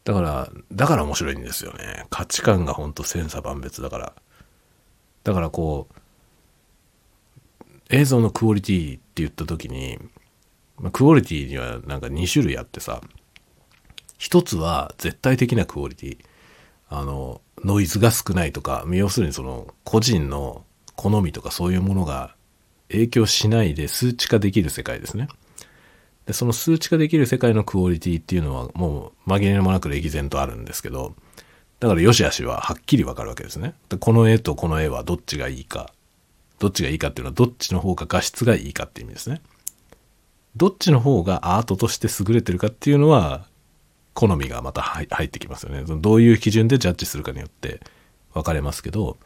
[0.04, 2.06] だから、だから面白いんですよね。
[2.10, 4.13] 価値観がほんと千差万別だから。
[5.24, 5.95] だからこう、
[7.89, 10.00] 映像のクオリティって言った時に、
[10.78, 13.02] まあ、クオリティにはなんか2種類あってさ、
[14.17, 16.17] 一つは絶対的なクオリティ。
[16.88, 22.35] あの、ノイズが少ないとか、要するにその個人の好みとかそういうものが
[22.89, 25.28] 影響しないで数値化できる世界ですね。
[26.26, 31.15] で、その数値化できる世界のクオリティっていうのはもう紛れもなく歴然とあるんですけど、
[31.80, 33.74] だから良し悪しははっきりわかるわけですね。
[33.89, 35.91] でこの絵とこの絵はどっちがいいか、
[36.60, 39.41] どっちがいいかっていうのはどっちの方が画質がいいかっていう意味ですね。
[40.56, 43.45] どっちの方がアートとして優れてるかっていうのは、
[44.13, 45.84] 好みがまた入ってきますよね。
[45.86, 47.82] どういう基準でジャッジするかによって
[48.34, 49.17] 分かれますけど、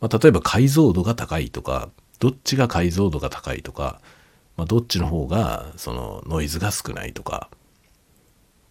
[0.00, 4.00] まあ、例えば解像度が高いとか、どっちが解像度が高いとか、
[4.56, 7.58] まあ、どっちの方がそのノイズが少ないとかっ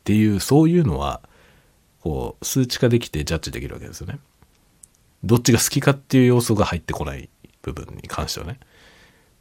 [0.04, 1.22] ていうそういうのは
[2.02, 4.20] こう数値化できてジャッジできるわけですよね。
[5.24, 7.30] どっちが好きかっていう要素が入ってこない
[7.62, 8.60] 部分に関してはね。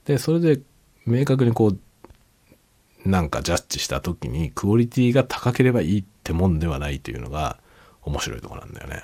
[0.04, 0.60] でそれで
[1.04, 7.58] 明確にこうなんかジャッジした時にクオリティが高ければいいってもんではないというのが
[8.02, 9.02] 面白いとこなんだよね。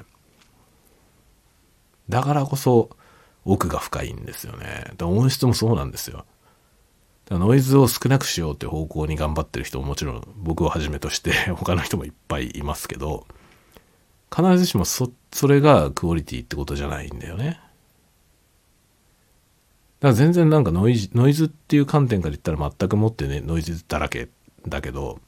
[2.09, 2.91] だからこそ
[3.44, 4.92] 奥が深いんですよね。
[5.00, 6.24] 音質もそうなんですよ。
[7.28, 13.26] だノイズを少なくしようって方向に頑張ってる人ももちろん僕をはじめとして 他の人もいっぱいいますけど、
[14.35, 17.61] 必ずしもそ、それがクオリティってことじゃないんだよね。
[20.00, 24.28] だから全然なんかノイズ、ノイズっていう観点から言ったら全くもってね、ノイズだらけ
[24.66, 25.20] だけど、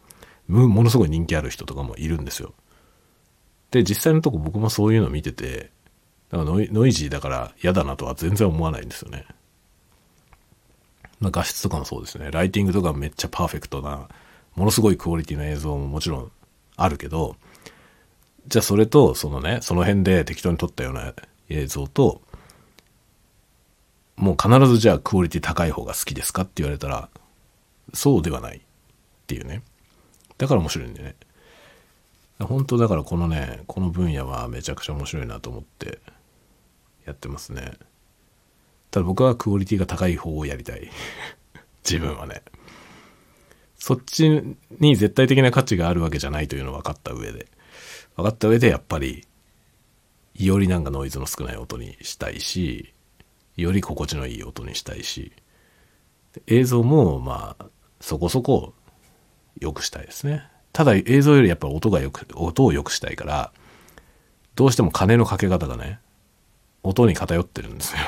[0.48, 2.55] ものすごい人気ある人とかもいるんですよ。
[3.70, 5.70] で、実際のとこ僕もそういうの見てて、
[6.35, 9.25] だかノイノイジーだから嫌だなとは全然思わないんですよね。
[11.20, 12.33] まあ、画質とかもそうですね。
[12.33, 14.09] ライティングとかめっちゃパーフェクトな、
[14.57, 16.33] ものすごいクオリティの映像ももちろん
[16.75, 17.37] あるけど、
[18.49, 21.14] じゃあそれと、そのね、その辺で適当に撮ったような
[21.51, 22.20] 映像と、
[24.16, 27.09] もう必ずじゃあクオリティ高い方が好きですかって言われたら、
[27.92, 28.61] そうではないっ
[29.29, 29.62] ていうね。
[30.37, 31.14] だから面白いんでね。
[32.40, 36.01] 本当だからこのね、この分野はめちゃくちゃ面白いなと思って
[37.05, 37.73] やってますね。
[38.90, 40.90] ただ僕はクオリティが高い方をやりたい。
[41.85, 42.43] 自分はね。
[43.77, 47.49] そっちに絶対的な価値があるわけじゃないというのを分かった上で。
[48.17, 49.27] 分かった上でやっぱり、
[50.35, 52.93] よりなんかノイズの少ない音にしたいし、
[53.57, 55.33] より心地のいい音にしたいし、
[56.47, 57.67] 映像もまあ、
[58.01, 58.75] そこそこ
[59.61, 60.49] 良くしたいですね。
[60.73, 63.53] ただ映像よりやっぱ音がよく、音を良くしたいから、
[64.57, 66.01] どうしても金のかけ方がね、
[66.85, 67.99] 音に偏ってるんですよ。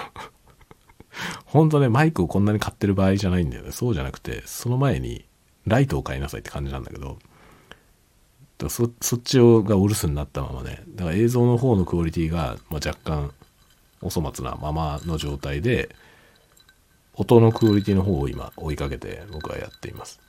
[1.46, 3.72] ほんとね、マイクをこんなに買ってる場合じゃないんだよね。
[3.72, 5.24] そうじゃなくて、その前に
[5.66, 7.18] ライトを買いなさいって感じなんだけど、
[8.68, 13.32] そそっちをがお留守になったままね、だから映像の方のクオリティが、まあ、若干
[14.02, 15.94] お粗末なままの状態で、
[17.14, 20.20] 音のクオリティの方を今追いかけて僕はやっています。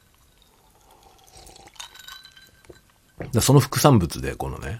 [3.34, 4.80] だその副産物でこのね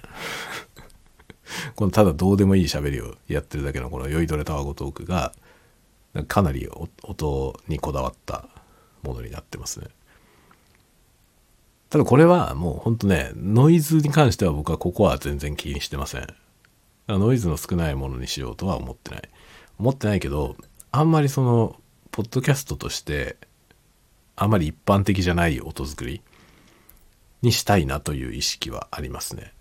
[1.76, 5.34] このただどうでもいい喋りをやってるだけのこの酔いどれタワゴトークが
[6.28, 6.68] かなり
[7.04, 8.48] 音にこだわった
[9.04, 9.88] ものになってますね。
[11.90, 16.28] ただこれはもうほんとね、ノイズに関しては僕はここは全然気にしてません。
[17.08, 19.30] ノイズの少ないものにしようとは思ってない。
[19.80, 20.58] 思ってないけど、
[20.92, 21.78] あんまりその、
[22.12, 23.38] ポッドキャストとして、
[24.36, 26.22] あんまり一般的じゃない音作り
[27.42, 29.54] にしたいなという意識はありますね。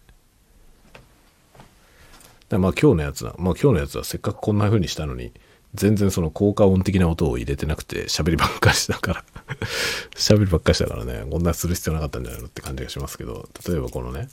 [2.51, 5.33] らまあ今日のやつは、まあ今日のやつはせっかくこんな風にしたのに、
[5.75, 9.25] 全然その効果音的な音を入れてなくて喋りばっかりしたから
[10.17, 14.29] 喋りばっかりしたからね、こんなする必要なかったんじゃないのって感じがしますけど、例えばこのね、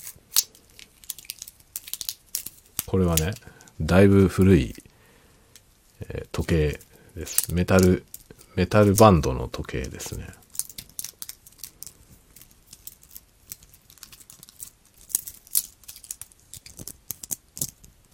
[2.86, 3.34] これはね、
[3.82, 4.76] だいぶ古い、
[6.02, 6.80] えー時計
[7.16, 7.54] です。
[7.54, 8.06] メタル、
[8.56, 10.28] メタルバンドの時計ですね。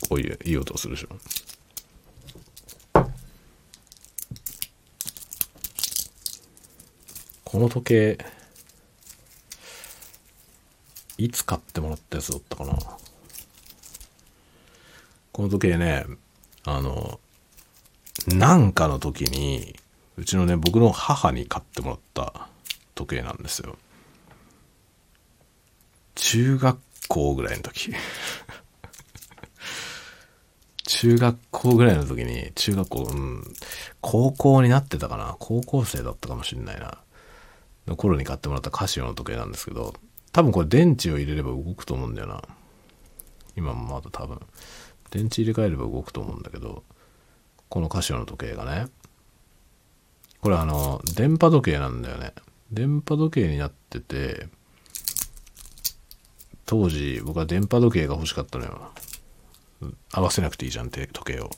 [0.09, 1.09] こういういい音するでしょ。
[7.45, 8.25] この時計、
[11.17, 12.73] いつ買ってもらったやつだったかな。
[15.31, 16.05] この時計ね、
[16.63, 17.19] あの、
[18.27, 19.75] なんかの時に、
[20.17, 22.47] うちのね、僕の母に買ってもらった
[22.95, 23.77] 時計なんですよ。
[26.15, 27.93] 中学校ぐらいの時。
[30.89, 33.43] 中学校ぐらいの時に、中学校、うん、
[34.01, 36.97] 高校になってたかな高校生だったかもしんないな。
[37.85, 39.93] の頃に買ってもらったカシオの時計なんですけど、
[40.31, 42.41] 多分これ電池を入れれば動くと思うんだよな。
[43.55, 44.39] 今もまだ多分。
[45.11, 46.83] 電池入れ替えれば動くと思うんだけど、
[47.69, 48.87] このカシオの時計がね。
[50.41, 52.33] これあの、電波時計なんだよね。
[52.71, 54.47] 電波時計になってて、
[56.65, 58.91] 当時僕は電波時計が欲しかったのよ。
[60.11, 61.49] 合わせなくていいじゃんって時計を。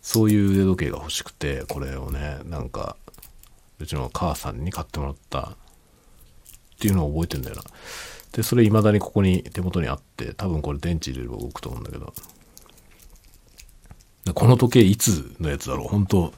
[0.00, 2.96] そういう腕時計が欲しくて、これをね、なんか、
[3.78, 5.56] うちの母さんに買ってもらったっ
[6.80, 7.62] ていうのを覚えてんだよな。
[8.32, 12.12] で、それ未だにここに手元にあって、多分これ電池入れれば動くと思うんだけど。
[14.34, 15.88] この時計いつのやつだろう？
[15.88, 16.32] 本当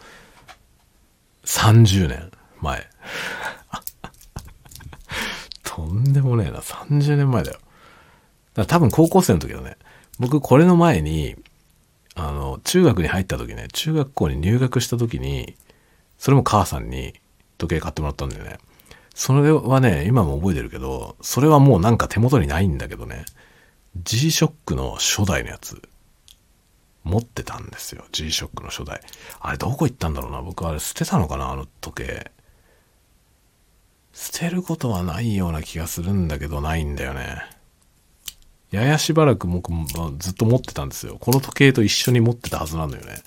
[1.44, 2.86] 30年前。
[5.62, 6.60] とんでもねえな。
[6.60, 7.58] 30年前だよ。
[8.54, 9.76] だ多分高校生の時だね。
[10.18, 11.36] 僕これの前に、
[12.14, 15.56] あの、中学に入った時ね、中学校に入学した時に、
[16.18, 17.14] それも母さんに
[17.58, 18.58] 時計買ってもらったんだよね。
[19.14, 23.24] それはね、今も覚えてるけど、それはもうなんか手元にないんだけどね、
[24.02, 25.80] G-SHOCK の初代のやつ、
[27.04, 28.04] 持ってたんですよ。
[28.12, 29.00] G-SHOCK の初代。
[29.40, 30.42] あれどこ行ったんだろうな。
[30.42, 32.30] 僕あれ捨てたのかなあの時計。
[34.12, 37.42] 捨てることはないような気がするんだけど、ないんだよね。
[38.74, 39.86] ややしばらく僕も
[40.18, 41.16] ずっと持ってたんですよ。
[41.20, 43.22] この時計と一緒に持ってたはずなんだよね。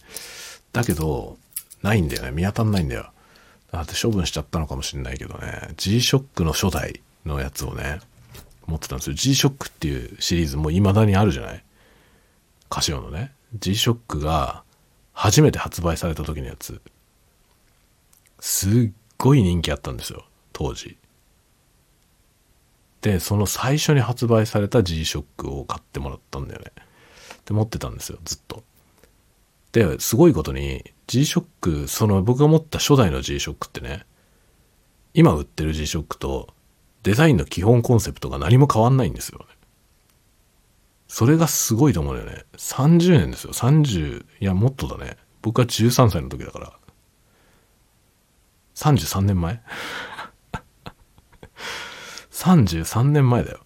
[0.74, 1.38] だけど、
[1.82, 2.32] ないんだよね。
[2.32, 3.12] 見当たんないんだよ。
[3.72, 5.70] だって処分しちゃったのかもしれないけどね。
[5.78, 8.00] G-SHOCK の初代のやつをね、
[8.66, 9.16] 持ってたんですよ。
[9.16, 11.64] G-SHOCK っていうシリーズも未だにあるじゃない？
[12.70, 13.32] カシオのね。
[13.60, 14.64] G-SHOCK が
[15.14, 16.82] 初めて発売された時のやつ。
[18.40, 20.26] すっごい人気あったんですよ。
[20.52, 20.98] 当時。
[23.02, 26.72] で、その最初に発売された G-SHOCK を買ってもらったんだよね。
[27.46, 28.20] で、持ってたんですよ。
[28.24, 28.64] ずっと。
[29.72, 34.06] で、すごいことに G-SHOCK、その僕が持った初代の G-SHOCK ってね、
[35.14, 36.54] 今売ってる G-SHOCK と
[37.04, 39.46] デザインの基本コンセプトが何も変わんないんですよね。
[41.08, 42.44] それがすごいと思うんだよね。
[42.58, 43.54] 30年ですよ。
[43.54, 45.18] 30、いや、もっとだね。
[45.42, 46.74] 僕は13歳の時だから。
[48.76, 49.62] 33年前？
[52.48, 53.60] ?33 年前だよ。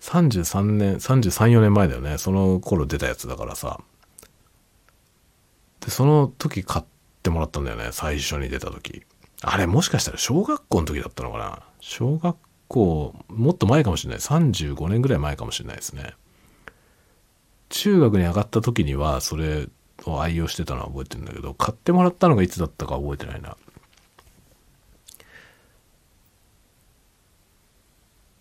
[0.00, 2.18] 33年、33、4年前だよね。
[2.18, 3.80] その頃出たやつだからさ。
[5.80, 6.84] で、その時買っ
[7.22, 7.90] てもらったんだよね。
[7.92, 9.02] 最初に出た時。
[9.42, 12.36] あれ、もしかしたら小学校の時だったのかな小学
[12.68, 14.20] 校、もっと前かもしれない。
[14.20, 16.14] 35年ぐらい前かもしれないですね。
[17.68, 19.68] 中学に上がった時には、それ
[20.04, 23.56] を愛用してたのは覚えてるんだけど、買ってもらったのがいつだったか覚えてないな。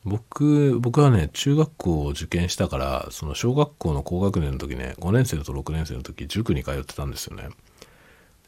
[0.06, 7.50] 僕、僕はね、中学校を受験したから、その小学校の高学年の時ね、5年生と6年生の時、塾に通ってたんですよね。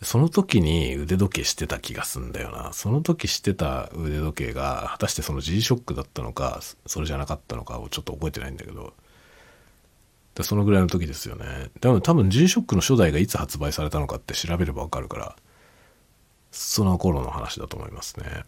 [0.02, 2.74] その時に腕時計してた気がすんだよな。
[2.74, 8.94] その時してた腕時計が、果たしてその G-SHOCK だったのか、それじゃなかったのかをちょっと覚えてないんだけど、
[10.34, 11.70] でそのぐらいの時ですよね。
[11.82, 15.36] でも多分 G-SHOCK の初代がいつ発売されたのかって調べればわかるから、
[16.52, 18.46] その頃の話だと思いますね。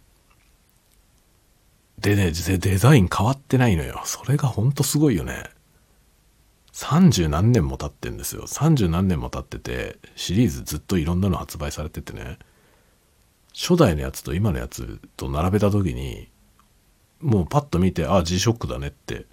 [2.03, 4.01] でね、デデザイン変わってないのよ。
[4.03, 5.45] それがほんとすごいよね。
[6.73, 8.43] 30何年も経ってんですよ。
[8.45, 12.39] 30何年も経ってて、シリーズずっといろんなの発売されててね、
[13.53, 16.27] 初代のやつと今のやつと並べた時に、
[17.21, 19.25] もうパッと見て、あ、G-SHOCK だねって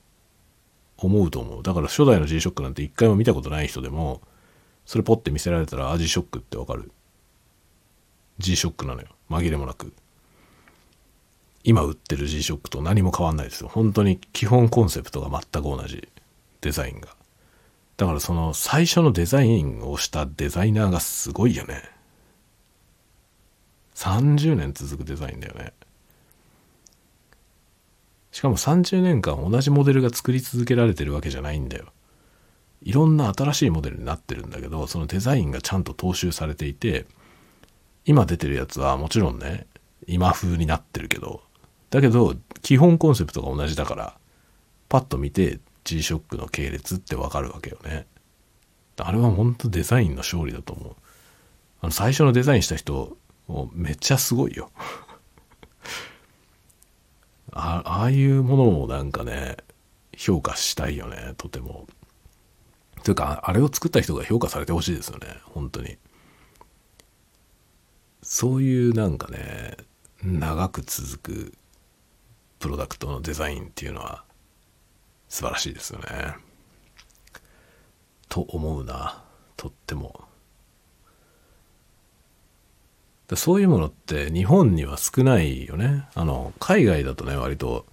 [0.97, 1.63] 思うと思う。
[1.65, 4.21] だから初代の G-SHOCK なんて一回も見たことない人でも、
[4.87, 6.93] それポッて見せられたら、あ、G-SHOCK ってわかる。
[8.39, 9.09] G-SHOCK なのよ。
[9.29, 9.93] 紛れもなく。
[11.63, 13.69] 今売ってる G-SHOCK と何も変わんないですよ。
[13.69, 16.09] 本当に基本コンセプトが全く同じ。
[16.61, 17.09] デザインが。
[17.97, 21.83] だからその最初のデザインをしたデザイナーがすごいよね。
[23.95, 25.73] 30年続くデザインだよね。
[28.33, 31.87] しかも30年間同じモデルが作り続けられてるわけじゃないんだよ。
[32.83, 37.07] いろんな新しいモデルになってるんだけど、そのデザインがちゃんと踏襲されていて、
[38.07, 39.67] 今出てるやつはもちろんね、
[40.07, 41.43] 今風になってるけど、
[41.91, 44.17] だけど、基本コンセプトが同じだから、
[44.89, 48.07] パッと見て G-SHOCK の系列ってわかるわけよね。
[48.97, 50.97] あれは本当デザインの勝利だと思う。
[51.81, 53.17] あの、最初のデザインした人、
[53.73, 54.71] めっちゃすごいよ。
[57.53, 59.57] あああいうものをなんかね、
[60.17, 61.89] 評価したいよね、とても。
[63.03, 65.97] というか、あれを作った人が評価されてほしいですよね、本当に。
[68.23, 69.77] そういうなんかね、
[70.23, 71.55] 長く続く
[72.61, 74.23] プロダクトのデザインっていうのは
[75.29, 76.37] 素晴らしいですよね。
[78.29, 79.25] と思うな、
[79.57, 80.25] とっても。
[83.35, 86.05] そういうものって日本には少ないよね。
[86.15, 87.87] あの、海外だとね、割と、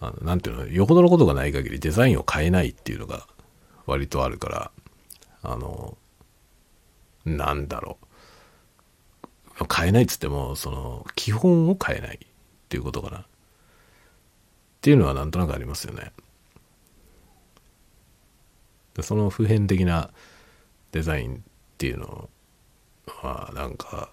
[0.00, 3.26] あのなんていうの、よほどのことがない限りデザインを変えないっていうのが
[3.86, 4.70] 割とあるから、
[5.42, 5.96] あの、
[7.24, 8.06] なんだろう。
[9.74, 12.18] 変えないっつっても、その、基本を変えないっ
[12.68, 13.24] ていうことかな。
[14.86, 16.12] っていうのはなんとなくありますよね。
[19.00, 20.10] その普遍的な
[20.92, 21.38] デザインっ
[21.76, 22.30] ていうの
[23.08, 24.12] は、なんか、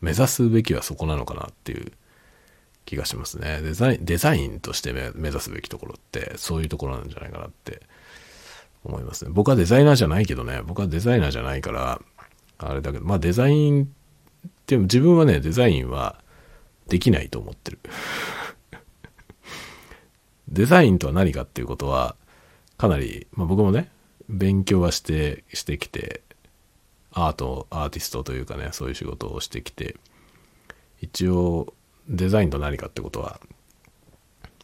[0.00, 1.90] 目指すべきはそこなのかなっていう
[2.84, 3.60] 気がしますね。
[3.60, 7.82] デザイン、デザインとして目指すべきところってそういうところなんじゃないかなって
[8.84, 9.32] 思いますね。
[9.34, 12.00] 僕はデザイナーじゃないけどね、僕はデザイナーじゃないから、
[12.58, 16.22] あれだけど、まあデザインって自分はね、デザインは
[16.90, 17.78] できないと思ってる。
[20.48, 22.16] デザインとは何かっていうことは、
[22.76, 23.90] かなり、まあ僕もね、
[24.28, 26.22] 勉強はして、してきて、
[27.12, 29.96] アート、アーティストというかね、そういう仕事をしてきて、
[31.00, 31.72] 一応
[32.08, 33.40] デザインと何かってことは、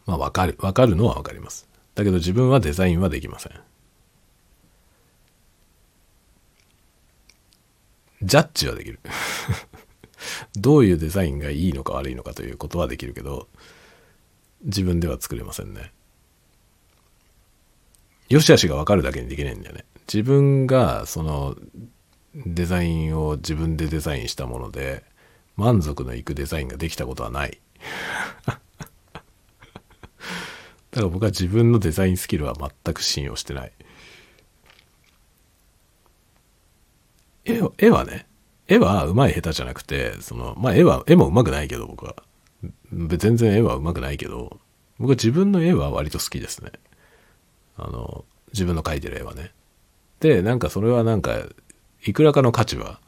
[0.05, 1.69] まあわかる、わかるのはわかります。
[1.95, 3.53] だけど自分はデザインはできません。
[8.23, 8.99] ジャッジはできる。
[10.55, 13.49] どういうデザインがいいのか悪いのかということはできるけど、
[14.65, 15.93] 自分では作れませんね。
[18.29, 19.85] よしあしがわかるだけにできないんだよね。
[20.07, 21.57] 自分がその
[22.45, 25.05] デザインを自分でデザインしたもので
[25.57, 27.59] 満足のいくデザインができたことはない
[28.47, 28.61] だか
[30.93, 33.73] ら僕は自分のデザインスキルは全く信用してない
[37.47, 38.26] 絵絵はね
[38.69, 42.17] 絵は上手い下手じゃなくてそのまあ絵は絵も上手くないけど僕は
[42.93, 44.59] 全然絵は上手くないけど
[44.99, 46.73] 僕は自分の絵は割と好きですね
[47.77, 49.53] あの自分の描いてる絵はね
[50.21, 51.37] でなんかそれはなんか
[52.05, 53.01] いくらかの価値は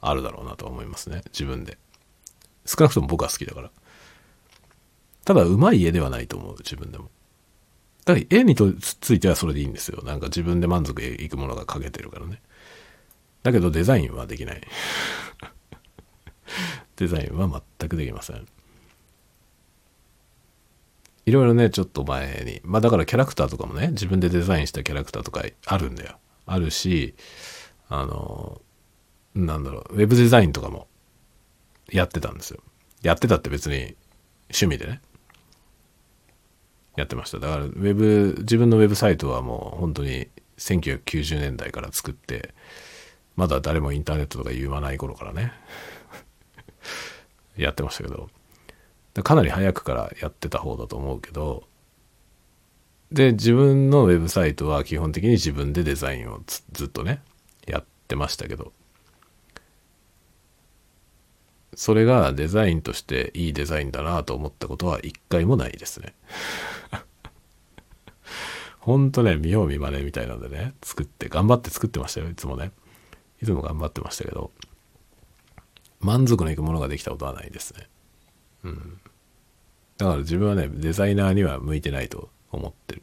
[0.00, 1.22] あるだろうなと思いますね。
[1.26, 1.78] 自分で。
[2.64, 3.70] 少なくとも僕は好きだから。
[5.24, 7.10] ただ、うまい絵ではないと思う、自分でも。
[8.04, 10.02] だから、絵にとついてはそれでいいんですよ。
[10.04, 12.40] なんか自分で満足いくものが描けてるからね。
[13.46, 14.60] だけど、デザインはできない。
[16.96, 18.44] デザインは全くできません。
[21.26, 22.60] いろいろね、ちょっと前に。
[22.64, 26.18] まあだからキャラクターとかもね、自分でデザインしたキャラクターとかあるんだよ。
[26.44, 27.14] あるし、
[27.88, 28.60] あの、
[29.36, 30.88] なんだろう、ウェブデザインとかも
[31.88, 32.60] やってたんですよ。
[33.02, 33.94] やってたって別に
[34.50, 35.00] 趣味でね。
[36.96, 37.38] やってました。
[37.38, 40.28] だから、ウェブ、自分のウェブサイトはもう本当に
[40.58, 42.54] 1990年代から作って、
[43.36, 45.52] まだ誰もインターネットとか言わない頃からね、
[47.56, 48.30] やってましたけど、
[49.22, 51.64] かなり早くからやってた方だと思うけど、
[53.12, 56.40] で、自分のウェブサイトは基本的に自分でデザインを
[56.72, 57.22] ずっとね、
[57.66, 58.72] やってましたけど。
[61.76, 66.14] それがデザインとしていいデザインだなと思ったことは一回もないですね。
[68.80, 72.72] ほんとね見よう見まねみたいなんでね作って頑張って作ってましたよいつもね。
[73.42, 74.50] いつも頑張ってましたけど
[76.00, 77.88] 満足のいくものができたことはないですね
[78.64, 79.00] うん
[79.98, 83.02] だから自分はねデザイナーには向いてないと思ってる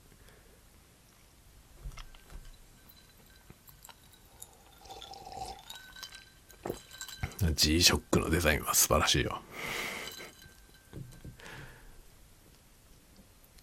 [7.52, 9.42] G-SHOCK のデザインは素晴らしいよ。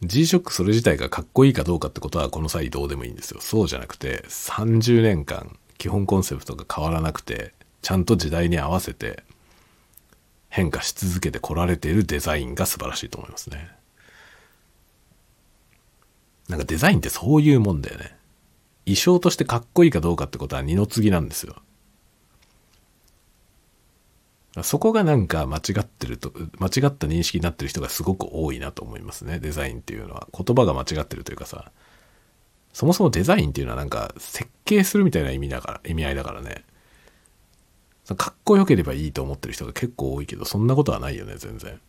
[0.02, 3.40] G-SHOCK それ自体がかっこいいかどうかってことはこの際どうでもいいんですよ。
[3.40, 9.24] そうじゃなくて30年間基本コンセプトが変わらなくてちゃんと時代に合わせて
[10.50, 13.70] 変化し続けてこられているデザインが素晴らしいと思いますね。
[16.50, 18.14] なんかデザインってそういうもんだよね。
[18.84, 21.56] 衣装としてかっこいいかどうかってことは二の次なんですよ。
[24.62, 29.38] そこがなんか間違ってると、間違った認識になってる人がすごく多いなと思いますね。
[29.38, 30.28] デザインっていうのは。
[30.36, 31.70] 言葉が間違ってるというかさ、
[32.72, 36.64] そもそもデザインっていうのはなんか設計するみたいな意味だから、意味合いだからね。
[38.16, 41.80] かっこよければいいと思ってる人が結構多いけど、そんなことはないよね、全然。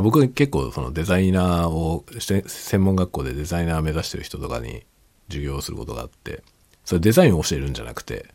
[0.00, 4.84] 僕は結構そのデザイナーをして専門学校でデザイナー目指してる人とかに
[5.28, 6.42] 授業をすることがあって
[6.84, 8.26] それデザインを教えるんじゃなくて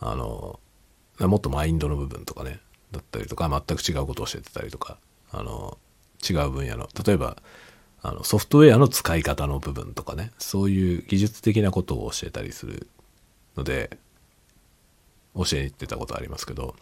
[0.00, 0.60] あの
[1.18, 2.60] もっとマインドの部分とかね
[2.92, 4.98] だったりとか全く違うことを教えてたりとか
[5.32, 5.78] あの
[6.28, 7.36] 違う分野の例えば
[8.02, 12.88] あのソフトウェアの使い方の部分とかねそういう技術的なことを教えたりする
[13.56, 13.96] ので
[15.34, 16.74] 教えに行ってたことありますけど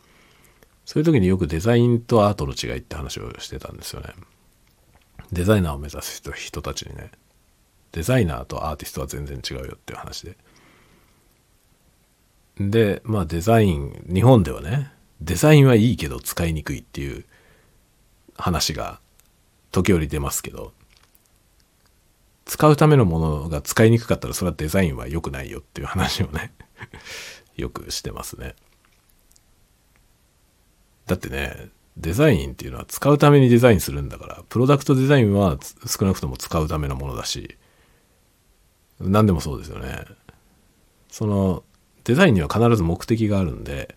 [0.85, 4.09] そういう時によくデザインとアートの違いって話をしてたんですよね。
[5.31, 7.13] デザイナーを目指す人人たちにね。
[7.93, 10.37] デザイナーとアーティストは全然違うよっていう話で。
[12.59, 14.91] で、まあデザイン、日本ではね、
[15.21, 17.25] デザインはいいけど使いにくいっていう
[18.37, 19.01] 話が
[19.73, 20.73] 時折出ますけど、
[22.47, 26.53] 使うためのものが使いにくかったらそれはデザインは良くないよっていう話をね
[27.57, 28.57] よくしてますね。
[31.07, 37.57] だってね、デザインっていうのは使うためにデザインするんだから、プロダクトデザインは少なくとも使うためのものだし、
[39.01, 40.05] 何でもそうですよね。
[41.09, 41.64] その、
[42.05, 43.97] デザインには必ず目的があるんで、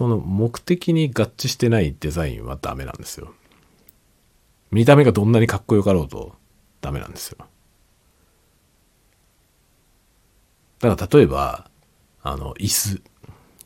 [0.00, 3.34] その目的に合致してないデザインはダメなんですよ。
[4.70, 6.36] 見た目がどんなにかっこよかろうと
[6.80, 7.36] ダメなんですよ。
[10.78, 11.68] だから例えば、
[12.22, 13.02] あの、椅子、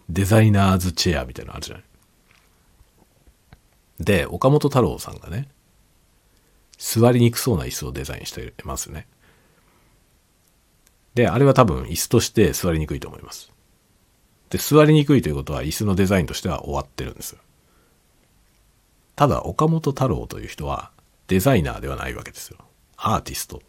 [0.08, 1.84] デザイナーズチェアみたいなのあるじゃない。
[4.00, 5.48] で、岡本太郎さんがね、
[6.78, 9.06] 座りにくそうな椅子をデザインしてますね。
[11.14, 13.53] で、あれは多分椅子として座りにくいと思います。
[14.54, 17.36] で、座りにくいということは椅子のデザインとしては終わってるんです。
[19.16, 20.92] ただ、岡本太郎という人は
[21.26, 22.58] デザイナーではないわけですよ。
[22.96, 23.60] アーティスト。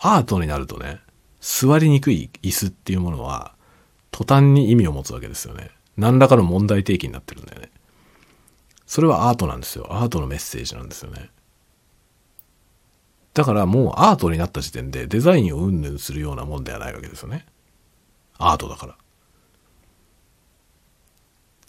[0.00, 1.00] アートになるとね、
[1.40, 3.54] 座りにくい椅子っていうものは
[4.10, 5.70] 途端に意味を持つわけですよね。
[5.96, 7.70] 何らかの問題提起になってるんだよね。
[8.84, 9.86] それはアートなんですよ。
[9.88, 11.30] アートのメッセージなんですよね。
[13.32, 17.46] だからもうアートになった時点でデザインをうんぬんするようなもんではないわけですよね。
[18.36, 18.98] アートだから。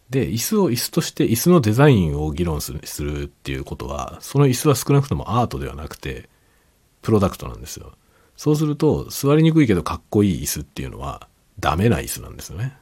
[0.10, 6.30] で、椅子を椅子として椅子のデザインを議論するするっていうことは、その椅子は少なくともアートではなくて、
[7.02, 7.94] プロダクトなんですよ。
[8.38, 11.28] そうすると、座りにくいけどかっこいい椅子っていうのは、
[11.60, 12.78] ダメな椅子なんですよね。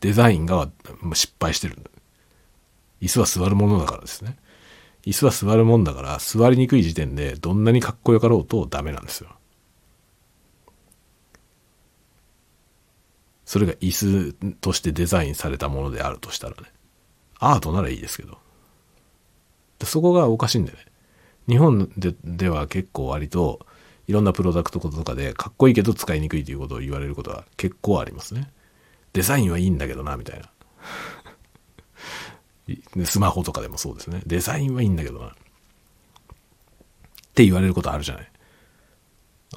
[0.00, 0.70] デザインが
[1.14, 1.76] 失敗してる。
[3.00, 4.36] 椅子は座るものだからですね。
[5.04, 9.30] 椅子は座るもんだから、座りにくい時点でどんなにかっこよかろうとダメなんですよ。
[13.44, 16.68] それが椅子としてデザインされたものであるとしたらね。
[17.38, 18.38] アートならいいですけど。
[19.84, 20.84] そこがおかしいんだよね。
[21.48, 23.66] 日本ででは結構割と
[24.06, 28.50] いろんなプロダクトとかでかっこいいけど使いにくいということを言われることは結構ありますね。
[29.12, 30.40] デザインはいいんだけどな、みたい
[32.96, 33.04] な。
[33.04, 34.22] スマホとかでもそうですね。
[34.26, 35.26] デザインはいいんだけどな。
[35.26, 35.30] っ
[37.34, 38.32] て言われることあるじゃない。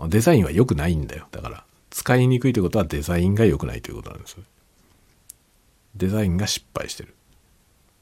[0.10, 1.28] デザインは良くないんだよ。
[1.32, 1.66] だから、
[1.96, 4.36] 使いにくいということはデザインが良くないということなんです。
[5.96, 7.16] デザインが失敗してる。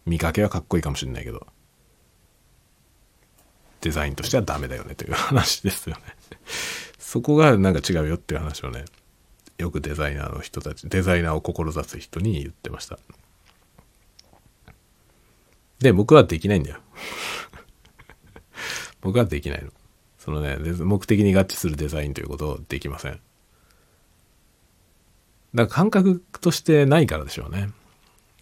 [0.08, 1.46] 見かけはかっこいいかもしれないけど、
[3.82, 6.02] デザインとしてはダメだよねという話ですよね。
[6.98, 8.86] そこがなんか違うよっていう話をね、
[9.60, 12.98] よくデザイナーの人たち、デザイナーを志す人に言ってました。
[15.78, 16.80] で、僕はできないんだよ。
[19.02, 19.70] 僕はできないの。
[20.18, 23.20] そのね、目的に合致するデザインということをできません。
[25.54, 27.70] だから感覚としてないからでしょうね。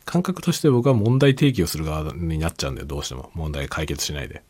[0.06, 3.32] 感覚として僕は問題提起をする側になっちゃうんだよ、どうしても。
[3.34, 4.44] 問題解決しないで。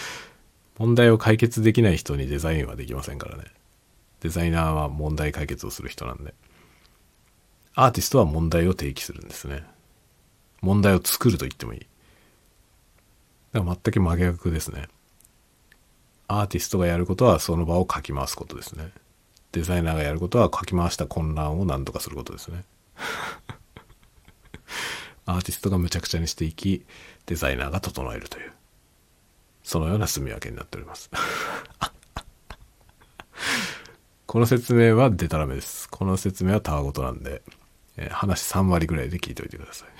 [0.78, 3.44] 問題を解決できない人にデザインはできませんからね。
[4.20, 6.34] デザイナーは問題解決をする人なんで。
[7.74, 9.64] アーティストは問題を提起するんですね。
[10.60, 11.86] 問題を作ると言ってもいい。
[13.52, 14.88] だから全く真逆ですね。
[16.26, 18.92] アーティストがやることはその場をかき回すことですね。
[19.52, 22.64] デザイナーがやることはかき回した混乱を何とかすることですね。
[25.26, 26.84] アーティストがむちゃくちゃにしていき、
[27.26, 28.52] デザイナーが整えるという、
[29.62, 31.10] そのような住み分けになっております。
[34.26, 35.88] この説明はデタラメです。
[35.88, 37.40] この説明はたわごとなんで、
[37.96, 39.88] えー、話3割ぐらいで聞いておいてください。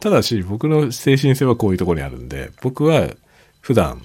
[0.00, 3.08] ただし僕の精神性はこういうところにあるんで僕は
[3.62, 4.02] 普段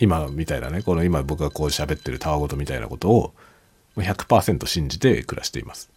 [0.00, 3.34] 今みたいなねこの今僕がこう喋ってるたわごとみたいなことを
[3.96, 5.90] 100%信じて暮らしています。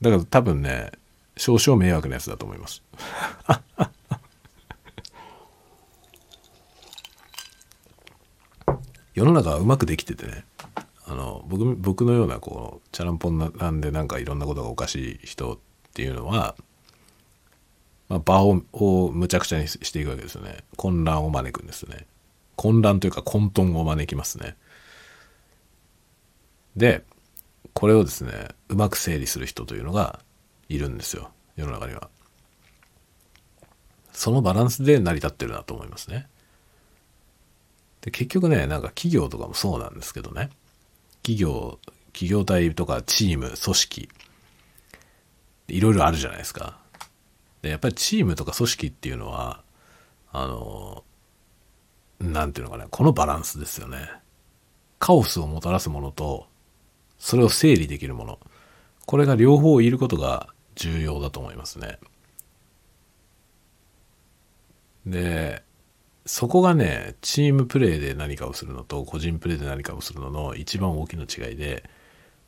[0.00, 0.90] だから多分ね
[1.36, 2.82] 少々迷惑なやつだと思います。
[9.14, 10.44] 世の中はうまくできててね
[11.06, 15.58] あの僕僕のようなこうチャランポンなんでなんかいろんなことがおかしい人っ
[15.94, 16.56] ていうのは、
[18.08, 20.64] まあ、場ををむちゃくちゃにしていくわけですよね。
[20.76, 22.06] 混乱を招くんですね。
[22.56, 24.56] 混乱というか混沌を招きますね。
[26.76, 27.04] で
[27.72, 30.20] これをですねうまく整理する人というのが
[30.68, 31.30] いるんですよ。
[31.56, 32.08] 世の中には。
[34.12, 36.26] そのバランスで成り立ってるなと思いますね。
[38.00, 40.50] で結局ねなんか企業とかもそうなんですけどね。
[41.22, 41.78] 企業
[42.12, 44.08] 企業体とかチーム組織。
[45.68, 46.78] いろいろあるじゃないですか。
[47.62, 49.62] でやっぱりチームとか組織っていうのは
[50.32, 51.04] あの
[52.20, 53.98] 何ていうのかなこのバランスですよね。
[54.98, 56.46] カオスをもたらすものと
[57.18, 58.38] それを整理できるもの。
[59.06, 61.98] これが両方いることが重要だと思いますね。
[65.06, 65.62] で
[66.24, 71.88] そこがねチームプレーで何かをするのと個人プレーで何かをするのの一番大きな違いで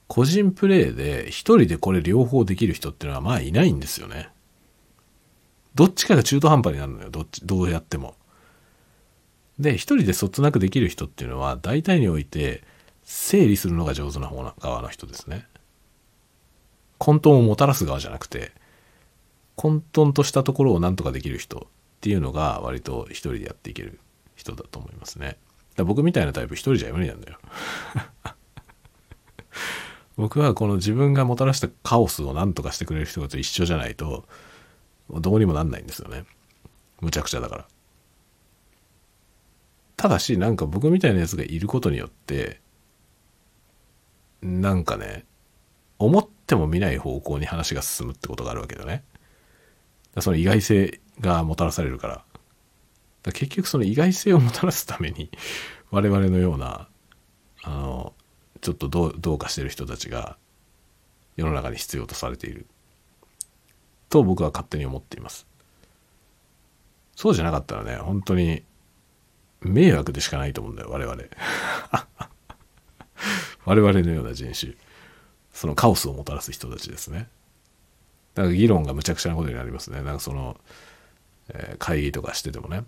[0.09, 4.31] 個人プレーで一人でこれ両方できる人っていうのはまあいないんですよね。
[5.75, 7.11] どっちかが中途半端になるのよ。
[7.11, 8.17] どっちどうやっても。
[9.59, 12.63] で一人でそつなくできる人っていうのは大体において
[13.03, 15.47] 整理するのが上手な方の側の人ですね
[16.99, 18.53] 混沌をもたらす側じゃなくて
[19.57, 21.67] 混沌としたところを何とかできる人
[21.99, 23.99] っていうのが割と一人でやっていける
[24.37, 25.37] 人だと思いますね。
[25.75, 27.39] だ僕みたいなタイプ一人じゃ無理なんだよ。
[30.17, 34.27] 僕はこの自分がもたらしたカオスを何とかしてくれる人と一緒じゃないと
[35.11, 36.25] どうにもなんないんですよね。
[37.01, 37.67] むちゃくちゃだから。
[39.99, 42.61] ただしなんか僕みたいなやつがいることによって
[44.41, 45.25] なんかね
[45.99, 49.03] 思っても見ない方向に話が進むってことがあるわけだね。
[50.21, 52.15] その意外性がもたらされるから。
[52.15, 52.23] か
[53.27, 55.31] ら結局その意外性をもたらすために
[55.91, 56.89] 我々のような
[57.65, 58.15] あの
[58.61, 60.39] ちょっとどうどうかしてる人たちが
[61.35, 62.67] 世の中に必要とされている
[64.09, 65.49] と僕は勝手に思っています。
[67.17, 68.63] そうじゃなかったらね本当に
[69.61, 71.23] 迷惑でしかないと思うんだよ我々。
[73.65, 74.75] 我々のような人種
[75.53, 77.29] そのカオスをもたらす人たちですね。
[78.35, 80.03] だから議論がむちゃくちゃなことになりますね。
[80.03, 80.57] なんかその、
[81.49, 82.85] えー、会議とかしててもね。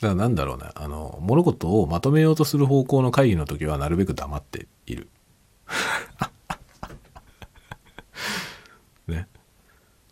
[0.00, 0.70] だからなんだろうね。
[0.74, 5.08] あの、物事をまとめようとする方向の会議の時はなるべく黙っている。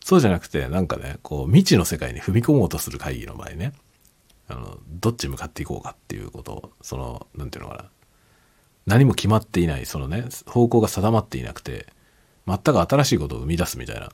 [0.04, 3.72] そうじゃなくて、なんかね、こう、未知の世界に踏み込もうとする会議の場合ね、
[4.48, 7.84] あの、どっち向かっていこうかっていうことを、その、なんていうのかな。
[8.86, 11.86] 何も決まっていない、そのね、方向が定まっていなくて、
[12.46, 14.10] 全く新しいことを生み出すみたいな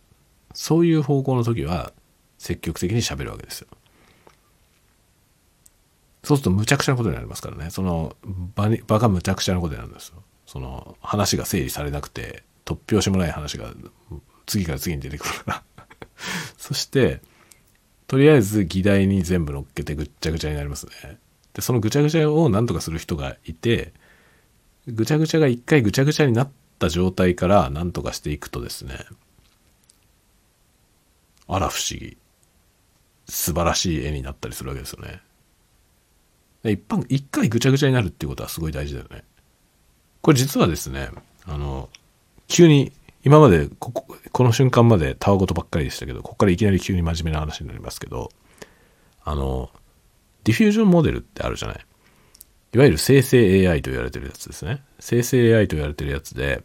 [0.53, 1.93] そういう方向の時は
[2.39, 3.69] 積極的に喋るわけですよ。
[6.23, 8.15] そうするとむちゃくちゃなことになりますからねその
[8.55, 10.23] 場に場がむちゃくちゃなことになるんですよ。
[10.47, 13.73] その話が整理されなくて突拍子もない話が
[14.47, 15.63] 次から次に出てくるから
[16.59, 17.21] そして
[18.07, 21.19] とりあえず議題に全部乗っけてぐっちゃぐちゃになりますね。
[21.55, 23.93] でそのぐちゃぐちゃを何とかする人がいて
[24.87, 29.05] ぐちゃぐちゃが一回ぐちゃぐちゃになった状態から何とかしていくとですね
[31.49, 32.17] あら不思議。
[33.31, 35.21] 素晴らしい絵になったりするわけですよね。
[36.65, 39.25] 一般一回ぐちゃぐちゃになるっていうことはすごい大事だよね。
[40.21, 41.11] これ実はですね
[41.47, 41.89] あの
[42.49, 42.93] 急に
[43.25, 48.31] 今までこここの瞬間までたわごとばっかりでしたけどここからいきなり急に真面目な話になりますけど
[49.25, 49.71] あの
[50.45, 51.85] ディフュージョンモデルってあるじゃない
[52.73, 54.83] いわゆる生成 AI と言われてるやつですね。
[55.01, 56.63] 生成 AI と言われてるやつで、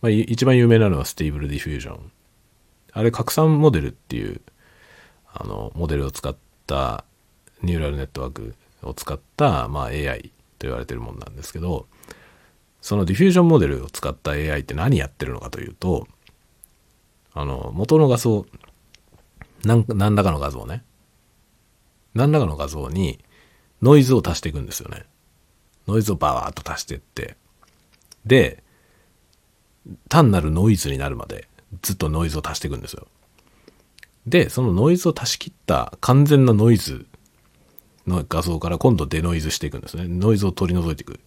[0.00, 2.12] まあ、一番有名なのはステーブルディフュージョン。
[2.92, 4.40] あれ、拡散モデルっていう、
[5.32, 6.34] あの、モデルを使っ
[6.66, 7.04] た
[7.62, 11.86] ニューラルネットワークを使った、まあ、AI と言われてるものなんですけど、
[12.80, 16.06] そのディフュージョンモデルを使った AI って何やってるのかというと、
[17.34, 18.46] あの、元の画像、
[19.64, 20.84] 何らかの画像ね。
[22.14, 23.18] 何らかの画像に
[23.82, 25.04] ノイズを足していくんですよね。
[25.86, 27.36] ノイズをバーッと足していって、
[28.24, 28.62] で、
[30.08, 31.48] 単なるノイズになるまで
[31.82, 33.06] ずっとノイズを足していくんですよ。
[34.26, 37.06] で、そのノイズを足し切った完全なノイズ
[38.06, 40.04] の画像から今度デノイズしていくんですね。
[40.06, 41.20] ノイズを取り除いていく。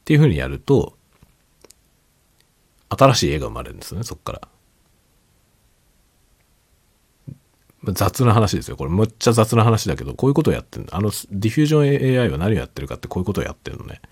[0.00, 0.96] っていうふうにやると、
[2.88, 4.48] 新しい絵が生まれるんですね、そこから。
[7.92, 8.76] 雑な話ですよ。
[8.76, 10.94] これむっちゃ雑な話だけど、こういうことをやってるの。
[10.94, 14.02] あの、ディフュージョン AI は何をやってるかってこういうことをやってるのね。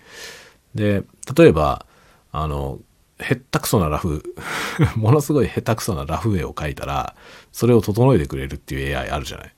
[0.73, 1.03] で、
[1.37, 1.85] 例えば、
[2.31, 2.79] あの、
[3.19, 4.23] へったくそなラフ、
[4.95, 7.15] ものすごい下手くそなラフ絵を描いたら、
[7.51, 9.53] それを整えてくれるっていう AI あるじゃない。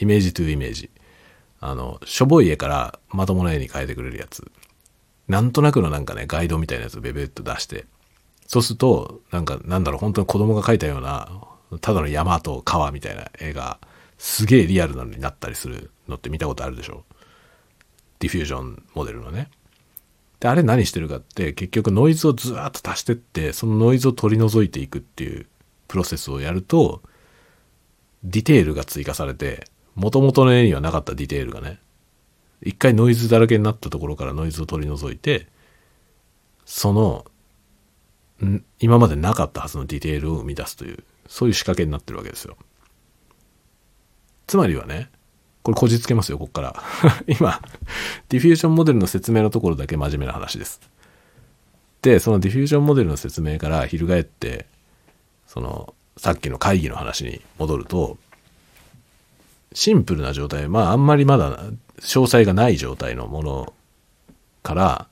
[0.00, 0.90] イメージトゥイメージ。
[1.60, 4.50] あの、しょぼい絵からまともな絵に変えてくれるやつ。
[5.28, 7.86] なんとなくのなんかね、ガイドみたいなやつをベベッと出して。
[8.46, 11.28] そうすると、なんか、なんだろう、本当に子供が描いたような、
[11.80, 13.78] ただの山と川みたいな絵が
[14.18, 17.04] すげえリアルなのになったりするのって見たことあるでしょ
[18.20, 19.50] ディフュージョンモデルのね。
[20.40, 25.46] で、あれ何してるかって結局ノイズをずーっと足してってそのノイズを取り除いていくっていう
[25.88, 27.02] プロセスをやると
[28.22, 29.64] ディテールが追加されて
[29.94, 31.78] 元々の絵にはなかったディテールがね
[32.64, 35.46] 一回ノイズだらけになったところからノイズを取り除いて
[36.64, 37.26] その
[38.80, 42.56] 今までなかったはずのディテールを生み出すというそういう仕掛けになってるわけですよ。
[44.46, 45.08] つまりはね、
[45.62, 46.82] これこじつけますよ、こっから。
[47.26, 47.60] 今、
[48.28, 50.80] ディフュージョンモデルの説明のところだけ真面目な話です。
[52.02, 54.66] で、そのディフュージョンモデルの説明から翻って、
[55.46, 58.18] その、さっきの会議の話に戻ると、
[59.72, 61.58] シンプルな状態、まああんまりまだ
[62.00, 63.74] 詳細がない状態のもの
[64.62, 65.08] から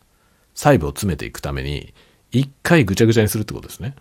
[0.54, 1.94] 細部を詰めていくために、
[2.30, 3.94] 一回ぐちゃぐちゃにするってことですね。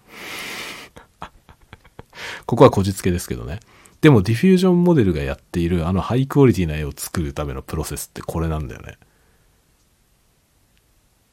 [2.45, 3.59] ここはこじつけですけどね。
[4.01, 8.97] でもディフュージョンモデルがやっているあのハイクオリティな絵を作るためのプロセスってこれなんだよね。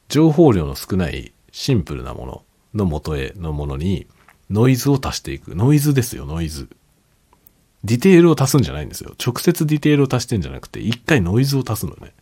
[0.07, 2.43] 情報量の少ないシンプルなもの
[2.73, 4.07] の元へのものに
[4.49, 5.55] ノイズを足していく。
[5.55, 6.69] ノイズですよ、ノイズ。
[7.83, 9.13] ディテールを足すんじゃないんですよ。
[9.25, 12.13] 直接ディテールを足してんじゃなくて、一回ノイズを足すのね。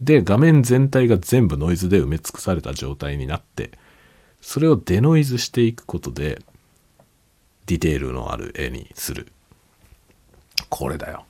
[0.00, 3.72] で、画面全体が全部ノイズで埋め尽くされた状態になって、
[4.40, 6.42] それをデノイズしていくことで、
[7.66, 9.28] ディテールのある絵にする。
[10.68, 11.24] これだよ。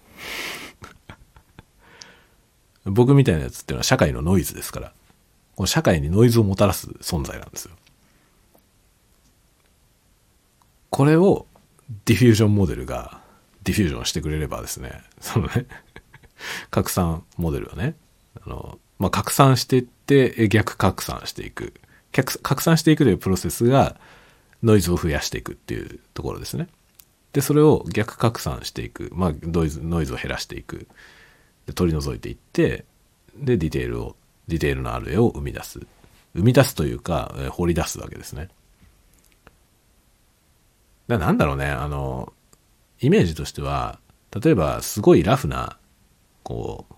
[2.85, 4.93] 僕みたいなやつっていうのは社会のノイズですから、
[5.55, 7.73] この社会にノイズをもたらす存在なんですよ。
[10.91, 11.47] これを
[12.05, 13.20] ディフュージョンモデルが
[13.63, 15.67] ディフュージョンしてくれればですね、 そのね、
[16.71, 17.95] 拡散モデルはね、
[18.45, 21.75] あの、まあ、拡散していって逆拡散していく。
[22.13, 23.97] 拡散していくというプロセスが
[24.65, 26.69] ノイズを増やしていくっていうところですね。
[27.33, 29.11] で、それを逆拡散していく。
[29.13, 30.89] まあ、ノイズ、ノイズを減らしていく。
[31.67, 32.85] で取り除いていって、
[33.37, 34.17] で、ディテールを、
[34.49, 35.81] ディテールのある絵を生み出す。
[36.35, 38.49] 生み出すというか、え掘り出すわけですね。
[41.07, 42.33] だなんだろうね、あの、
[43.01, 43.99] イメージとしては、
[44.43, 45.79] 例えば、すごいラフな、
[46.43, 46.95] こう、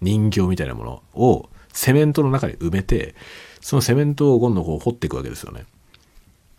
[0.00, 3.14] 人形みたいなものをセメントの中に埋めて、
[3.60, 5.64] そのセメントを今度こう掘っていくわけですよね。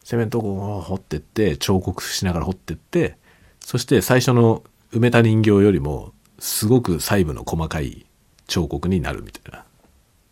[0.04, 3.18] セメントをこう掘ってって、彫刻しながら掘ってって、
[3.60, 8.06] そして最初の埋めた人形よりも、すごく細部の細かい
[8.48, 9.66] 彫刻になるみたいな。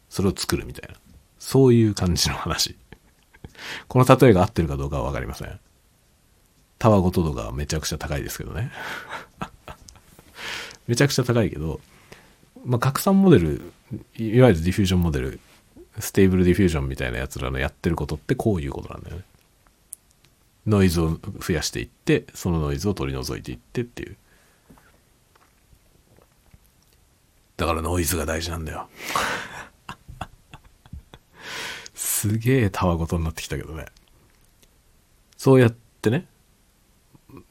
[0.10, 0.98] それを作るみたいな。
[1.39, 2.76] そういう感じの話。
[3.88, 5.60] この例えが合ってるかどうかはわかりません。
[6.80, 8.71] タワゴト度がめちゃくちゃ高いですけどね。
[10.88, 11.80] めちゃくちゃ高いけど、
[12.65, 13.74] まあ、拡散モデル、
[14.17, 15.39] いわゆるディフュージョンモデル
[15.99, 19.24] ステーブルディフュージョンみたいなやつらのやってることってこういうことなんだよね。
[20.65, 24.17] ノイズを増やしていって、そのノイズを取り除いていってっていう。
[27.57, 28.89] だからノイズが大事なんだよ。
[31.93, 33.86] すげえたわごとになってきたけどね。
[35.38, 36.28] そうやってね、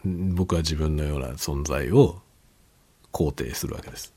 [0.04, 2.20] 僕は自分のような存在を
[3.12, 4.12] 肯定するわけです。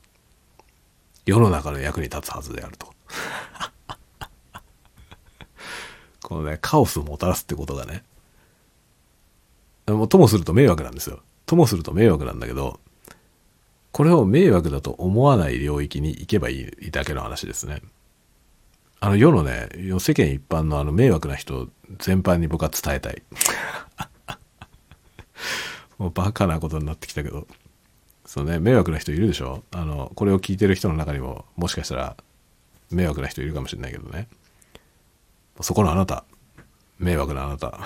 [1.24, 2.92] 世の中の役に立つはずであると。
[6.22, 8.04] このね、カオスをもたらすってことがね、
[9.86, 11.20] もともすると迷惑なんですよ。
[11.46, 12.80] ともすると迷惑なんだけど、
[13.92, 17.82] これを迷惑だと思わない領域に行けばいいだけの話ですね。
[18.98, 19.68] あの世のね、
[20.00, 21.68] 世間一般のあの迷惑な人
[21.98, 23.22] 全般に僕は伝えたい。
[25.98, 27.46] もうバカなことになってきたけど。
[28.24, 29.62] そうね、迷惑な人いるでしょ？
[29.70, 32.16] あの、これを聞いてる人の中にも、もしかしたら
[32.90, 34.28] 迷惑な人いるかもしれないけどね。
[35.60, 36.24] そこのあなた。
[36.98, 37.78] 迷惑なあなた。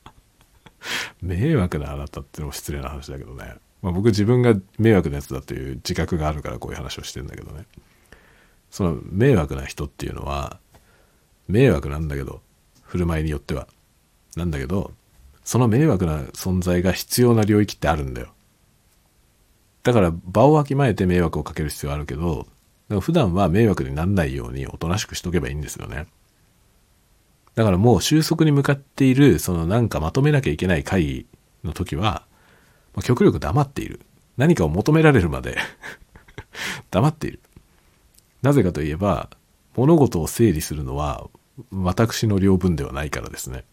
[1.20, 3.54] 迷惑なあなたってのも失礼な話だけどね。
[3.82, 7.66] まあ、僕自分が迷惑なやつだという自覚があるからこういう話をしてんだけどね。
[8.70, 10.58] その迷惑な人っていうのは、
[11.48, 12.40] 迷惑なんだけど、
[12.82, 13.68] 振る舞いによっては。
[14.36, 14.92] なんだけど、
[15.44, 18.28] その迷惑な存在が必要な領域ってあるんだよ。
[19.82, 22.46] だから場をわきまえて迷惑をかける必要あるけど、
[23.00, 26.06] 普段は迷惑にならないようにおとなしくしとけばいいんですよね。
[27.54, 31.26] だからもう収束に向かっている、そのなんかまとめなきゃいけない会議
[31.62, 32.24] の時は、
[33.02, 34.00] 極力黙っている。
[34.36, 35.56] 何かを求められるまで
[36.90, 37.40] 黙っている。
[38.42, 39.30] なぜかといえば、
[39.76, 41.28] 物事を整理するのは
[41.72, 43.64] 私の領分ではないからですね。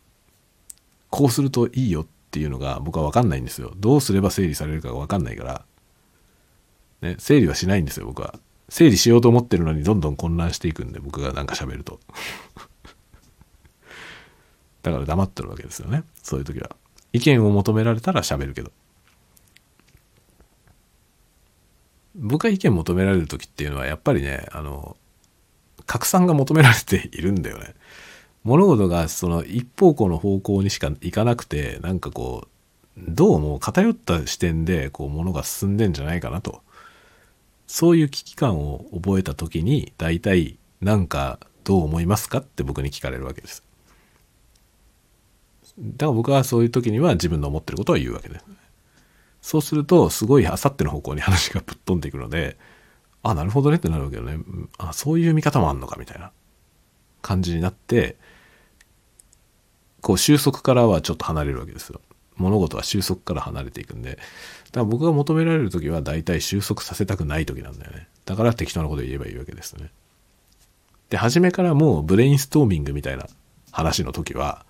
[1.11, 3.73] こうするといいよっていうのが僕は分かんないんですよ。
[3.77, 5.65] どうすれば整理されるかが分かんないから。
[7.01, 8.39] ね、整理はしないんですよ、僕は。
[8.69, 11.99] 整理しようと思ってるのにどんどん混乱していくんで、僕がなんか喋ると。
[14.81, 16.03] だから黙ってるわけですよね。
[16.23, 16.75] そういう時は。
[17.11, 18.71] 意見を求められたら喋るけど。
[22.15, 24.95] 僕が意見求められる時っていうのはやっぱりね、あの、
[25.85, 27.73] 拡散が求められているんだよね。
[28.43, 32.47] 物事がその一方向の方向にしか行かなくて、なんかこ
[32.97, 36.61] う、どうも偏った視点でこう物が進んでんじゃないかなと。
[37.67, 43.63] そういう危機感を覚えた時に、大体なんかどう思いますかって僕に聞かれるわけです。
[45.79, 48.45] だから僕はそういう時には自分の思ってることを言うわけです。
[49.41, 52.57] そうすると、すごいあさっての方向に話がぶっ飛んでいくので、
[53.23, 54.39] あ、なるほどねってなるわけよね。
[54.77, 56.31] あ、そういう見方もあんのかみたいな
[57.21, 58.17] 感じになって、
[60.01, 62.01] こう収束からはちょっと離れるわけですよ。
[62.37, 64.21] 物事は収束から離れていくんで、だか
[64.79, 68.07] ら僕が求められる時は大体収束させたくない時なんだよね。
[68.25, 69.91] だから適当なこと言えばいいわけですね。
[71.09, 73.27] で、初めからもうブレインストーミングみたいな
[73.71, 74.65] 話の時は、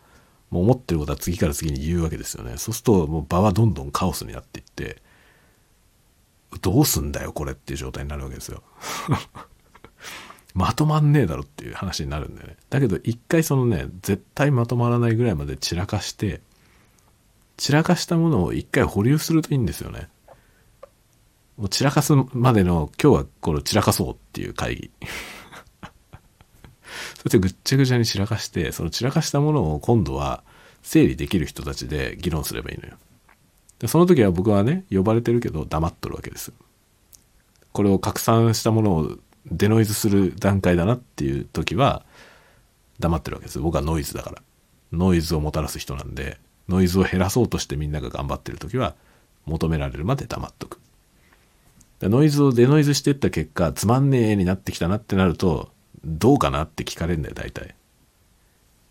[0.50, 2.58] もう思ってることは次から次に言うわけですよね。
[2.58, 5.02] そうするともう場はどんどんカオスになっていって、
[6.62, 8.64] どうすんだよこれっていう状態になるわけですよ。
[10.54, 12.58] まとまんねえだろっていう話になるんだよね。
[12.70, 16.42] だけど一回そのね、絶対まとまらないぐらいまで散らかして、
[17.58, 20.10] 散らかしたものを一回保留するといいんですよね。
[21.58, 24.92] もう散らかすまでの今日はこれ散らかそうっていう会議。
[27.22, 30.44] そしてぐっちゃぐちゃに散らかして、その散らかしたものを今度は
[30.82, 32.96] 整理できる人たちで議論すればいいのよ。
[33.80, 36.52] でその時は僕はね、呼ばれてるけど黙っとるわけです。
[37.72, 42.06] これを拡散したものをデノイズする段階だなっていう時は
[43.00, 43.60] 黙ってるわけです。
[43.60, 44.42] 僕はノイズだから。
[44.92, 46.38] ノイズをもたらす人なんで、
[46.68, 48.96] ノイズを減らそうとしてみんなが頑張ってる時は
[49.46, 50.80] 求められるまで黙っとく。
[52.02, 55.70] ノイズをデノイズしていった結果、つまんねえになってきたなってなると、
[56.04, 57.76] どうかなって聞かれるんだよ、大体。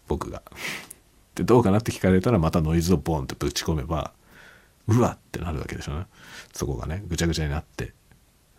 [0.07, 0.42] 僕が。
[1.34, 4.12] で、どうかなって聞かれたらまたノイズをボンってぶち込めば、
[4.86, 6.07] うわってなるわけでしょうね。
[6.53, 7.94] そこがね、ぐちゃぐちゃになって。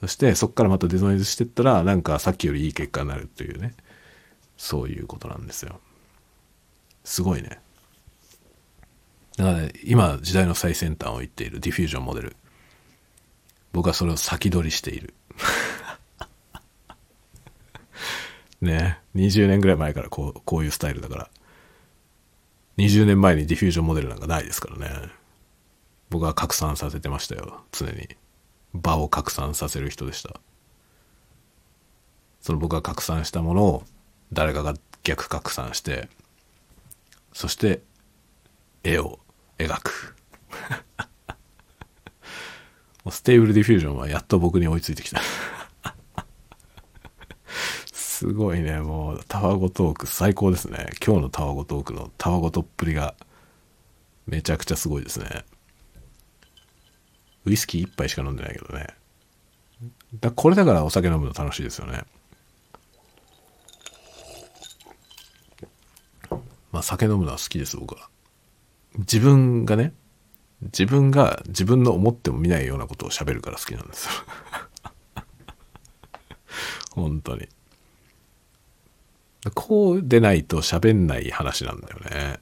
[0.02, 3.76] そしてそこからまたデノイズしてったら、なんかさっきよりいい結果になるというね。
[4.58, 5.80] そういうことなんですよ。
[7.04, 7.60] すごいね。
[9.38, 12.36] だから、ね、今時代の最先端を行っているディフュージョンモデル。
[13.74, 15.14] 僕はそれを先取りしている。
[18.62, 21.30] ね20年ぐらい前からこうこういうスタイルだから
[22.78, 25.10] 20年前にディフュージョンモデルなんかないですからね
[26.10, 28.08] 僕は拡散させてましたよ常に
[28.74, 30.40] 場を拡散させる人でした
[32.42, 33.84] その僕が拡散したものを
[34.34, 36.10] 誰かが逆拡散して
[37.34, 37.82] そして
[38.84, 39.20] 絵を
[39.58, 40.16] 描く
[43.10, 45.22] ステーブルディフュージョンはやっと僕に追いついてきた
[48.22, 50.92] すごいね、もう、タワゴトーク最高ですね。
[51.04, 53.16] 今日のタワゴトークのタワゴトっぷりが、
[54.28, 55.44] めちゃくちゃすごいですね。
[57.46, 58.88] ウイスキー1杯しか飲んでないけどね。
[60.20, 62.04] だこれだからお酒飲むの楽しいですよね。
[66.72, 68.10] まあ酒飲むのは好きです、僕は。
[68.98, 69.94] 自分がね、
[70.62, 74.12] 自分が自分の思っても見ないようなことを喋るから好きなんですよ。
[76.94, 77.48] 本当に。
[79.56, 82.40] こうでないと喋んない話なんだよね。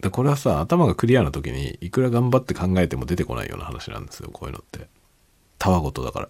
[0.00, 4.88] でこれはさ、頭がクリアな時にいくら頑張って考えても出てこないような話なんですよ、こういうのって。
[5.58, 6.28] たわごとだから。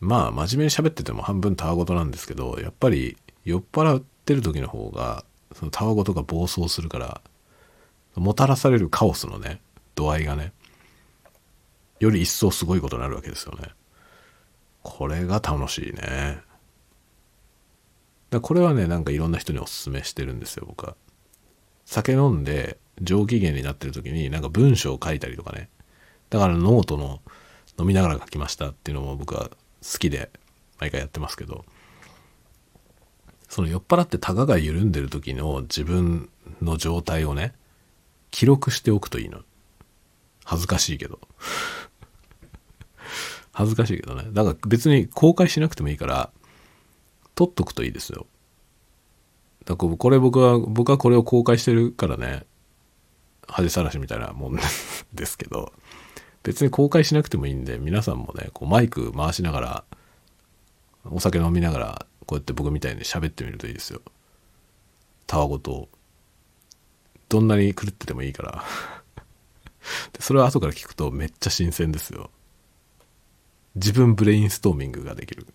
[0.00, 5.24] まあ、真面目に喋ってても半分たわごとなんですけど、やっぱり酔っ払ってる時の方が、
[5.54, 7.20] そのたわごとが暴走するから、
[8.16, 9.60] もたらされるカオスのね、
[9.94, 10.52] 度合いがね、
[12.00, 13.70] より一層すごいことになるわけですよね。
[14.82, 16.40] これが楽しいね。
[18.40, 20.96] これはね、なんかいろんな人におすすめしてるんですよ、僕は。
[21.84, 25.68] 酒飲んで上機嫌になってる時になんか文章を書いたりとかね。
[26.30, 27.20] だからノートの
[27.78, 29.50] 飲みながら書きましたっていうのも僕は
[29.82, 30.30] 好きで
[30.80, 31.64] 毎回やってますけど、
[33.48, 36.28] その酔っ払ってタガが緩んでる時の自分
[36.60, 37.54] の状態をね、
[38.30, 39.40] 記録しておくといいの。
[40.44, 41.20] 恥ずかしいけど。
[43.52, 44.24] 恥ずかしいけどね。
[44.32, 46.30] だから別に公開しなくてもいいから、
[47.36, 48.26] 撮っとくといいですよ。
[49.64, 52.44] だからこれ僕は、僕はこれを公開してるからね、
[53.46, 54.56] 恥さらしみたいなもん
[55.12, 55.72] ですけど、
[56.42, 59.84] 別に公開しなくてもいいんで、皆さんもね、こうマイク回しながら、
[61.04, 64.00] お酒飲みながら、こうやって僕みたいに喋ってみるといいですよ。
[65.26, 65.88] たわごと。
[67.28, 68.64] どんなに狂っててもいいから
[70.12, 70.22] で。
[70.22, 72.30] それは後から聞くとめっちゃ新鮮ですよ。
[73.74, 75.46] 自分ブレインストーミングができる。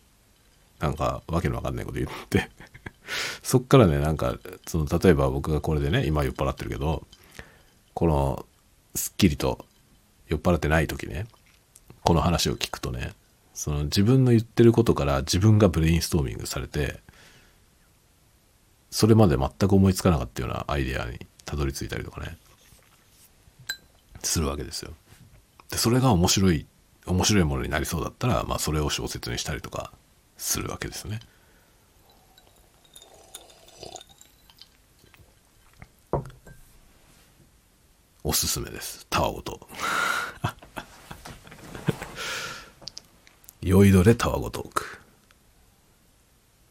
[0.82, 2.50] なんか、わけのわかんないこと言って
[3.44, 7.06] そっからね、なんか、その、例えば僕がこれでね、今酔っ払ってるけど、
[7.94, 8.46] この、
[8.96, 9.66] すっきりと
[10.28, 11.28] 酔っ払ってない時ね、
[12.04, 13.14] この話を聞くとね、
[13.54, 17.00] その自分の言ってることから自分がブレインストーミングされて、
[18.90, 22.38] それまで全く思いつかなかったようなアイデアにたどり着いたりとかね、
[24.24, 24.92] するわけですよ。
[25.70, 26.66] で、それが面白い、
[27.06, 29.92] 面白いものになりそうだったら、まあそれを小説にしたりとか
[30.42, 31.20] するわけですね。
[38.24, 39.06] おすすめです。
[39.10, 39.68] タワゴト。
[43.62, 45.00] 酔いどれタワゴトーク。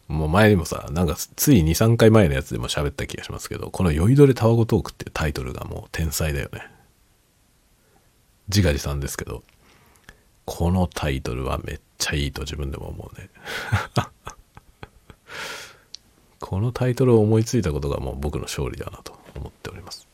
[0.09, 6.69] もう前にもさ、なんかつい2、3回前のやつでも喋った気がしますけど、この酔いどれタワゴトークっていうタイトルがもう天才だよね。
[8.49, 9.45] 自画自賛ですけど、
[10.45, 13.31] このタイトルはめっちゃいいと自分でも思うね。
[16.41, 20.09] このタイトルを思いついたことがもう僕の勝利だなと思っております。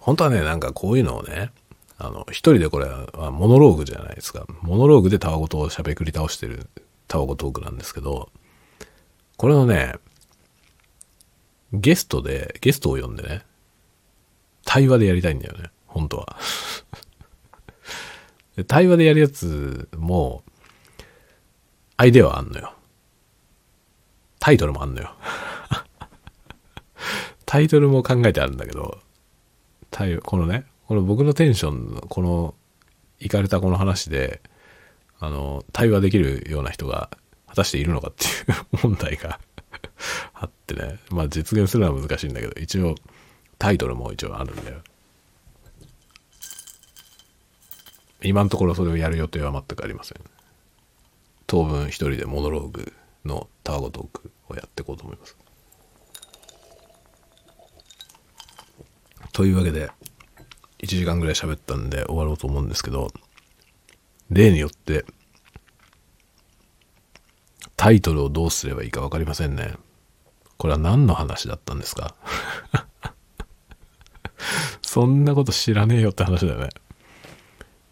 [0.00, 1.52] 本当はね、なんかこういうのをね、
[1.96, 4.46] あの、一人でこれはモノローグじゃないですか。
[4.62, 6.68] モノローグでタワゴトを喋り倒してる
[7.06, 8.30] タワゴトークなんですけど、
[9.36, 9.94] これのね、
[11.72, 13.42] ゲストで、ゲストを呼んでね、
[14.64, 16.36] 対話でやりたいんだよね、本当は。
[18.66, 20.42] 対話でやるやつも、
[21.96, 22.74] アイデアはあんのよ。
[24.40, 25.14] タイトルもあんのよ。
[27.46, 29.00] タイトルも考えてあるんだけど、
[30.24, 32.54] このね、この僕のテンションの、この、
[33.20, 34.40] いかれたこの話で、
[35.20, 37.10] あの、対話できるような人が
[37.46, 38.28] 果たしているのかってい
[38.82, 39.38] う 問題が
[40.34, 40.98] あってね。
[41.10, 42.94] まあ実現するのは難しいんだけど、一応、
[43.58, 44.82] タイトルも一応あるんだよ。
[48.24, 50.18] 今のところそれをやる予定は全くありません。
[51.46, 52.92] 当分一人でモノローグ
[53.24, 55.36] のタワゴトークをやっていこうと思います。
[59.32, 59.90] というわけで、
[60.80, 63.08] 1時間ぐらい喋ったんで終わろうと思うんですけど、
[64.30, 65.04] 例によって、
[67.76, 69.74] タイトルをどうすればいいか分かりませんね。
[70.58, 72.14] これは何の話だったんですか？
[74.82, 76.68] そんなこと知らねえよって話だよね。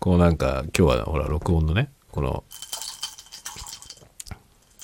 [0.00, 2.42] こうなんか、今日はほら、録音のね、この、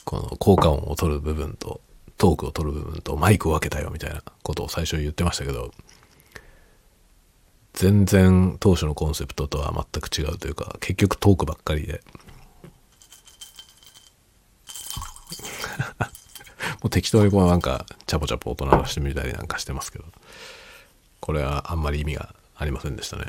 [0.05, 1.81] この効果音を取る部分と、
[2.19, 5.73] トークを取る部分とマイクを分けたよみたいなことを最初言ってましたけど、
[7.73, 12.01] 全然当初のコンセプトとは全く違うというか結局トークばっかりで。
[16.81, 20.05] もう適当にこうなんかチャポチャポ音鳴らしてみたりなんかしてますけど
[21.21, 23.27] これはあんまり意味がありませんでしたね。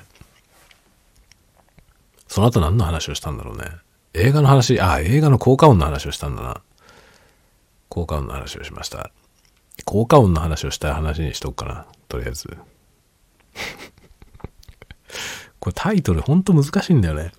[2.27, 3.65] その後何の話をしたんだろうね
[4.13, 6.61] 映画の話あ映画の効果音の話をしたんだな
[7.89, 9.11] 効果音の話をしました
[9.85, 12.57] 効果音の話をしたい話にしとくかなとりあえず
[15.59, 17.31] これタイトルほんと難しいんだよね。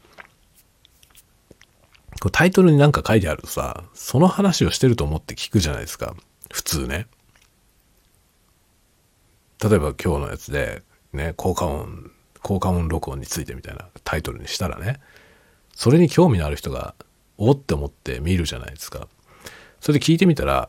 [2.21, 6.15] これタイトルになんか書いてあるとさ、その話をしてると思って聞くじゃないですか。
[6.51, 7.07] 普通ね。
[9.63, 10.83] 例えば今日のやつで、
[11.13, 12.11] ね、効果音、
[12.43, 15.01] 効果音録音についてみたいなタイトルにしたらね、
[15.75, 16.95] それに興味のある人が、
[17.37, 19.07] おって思って見るじゃないですか。
[19.81, 20.69] それで聞いてみたら、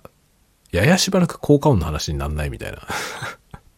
[0.72, 2.80] ややしばらく効果音の話になんないみたいな。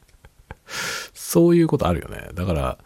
[1.13, 2.29] そういうことあるよね。
[2.33, 2.77] だから、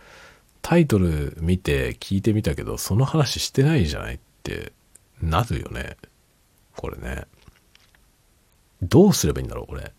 [0.62, 4.74] タイトル見て聞いてみたけど、その話してないじゃないって
[5.22, 5.98] なるよね。
[6.76, 7.26] これね。
[8.82, 9.92] どうすればいいんだろう、これ。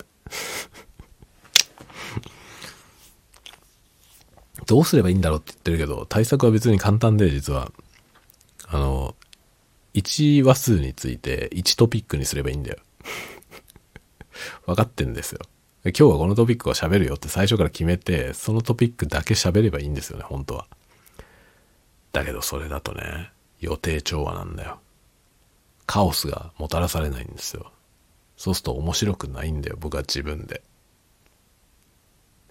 [4.67, 7.73] どうすればいいんだろうって言ってるけど、対策は別に簡単で、実は。
[8.69, 9.14] あの、
[9.95, 12.79] 1話数について1トピックにすればいいんだよ。
[14.67, 15.41] 分かってんですよ。
[15.85, 20.67] 今日はこのトピックを喋るよって最初から決めて、そのトピックだけ喋ればいいんですよね、本当は。
[22.12, 24.81] だけどそれだとね、予定調和なんだよ。
[25.87, 27.73] カオスがもたらされないんですよ。
[28.37, 30.62] そうすると面白くないんだよ、僕は自分で。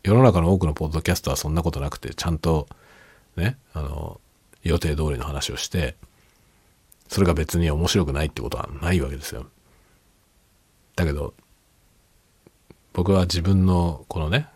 [0.05, 2.67] 世の中の多くのポッドキャストはそんなことなくて、ちゃんと、
[3.35, 4.21] ね、あの、
[4.63, 5.95] 予定通りの話をして、
[7.07, 9.47] それが別に面白くないってことはないわけですよ。
[10.95, 11.33] だけど、
[12.95, 14.47] 僕は自分のこのね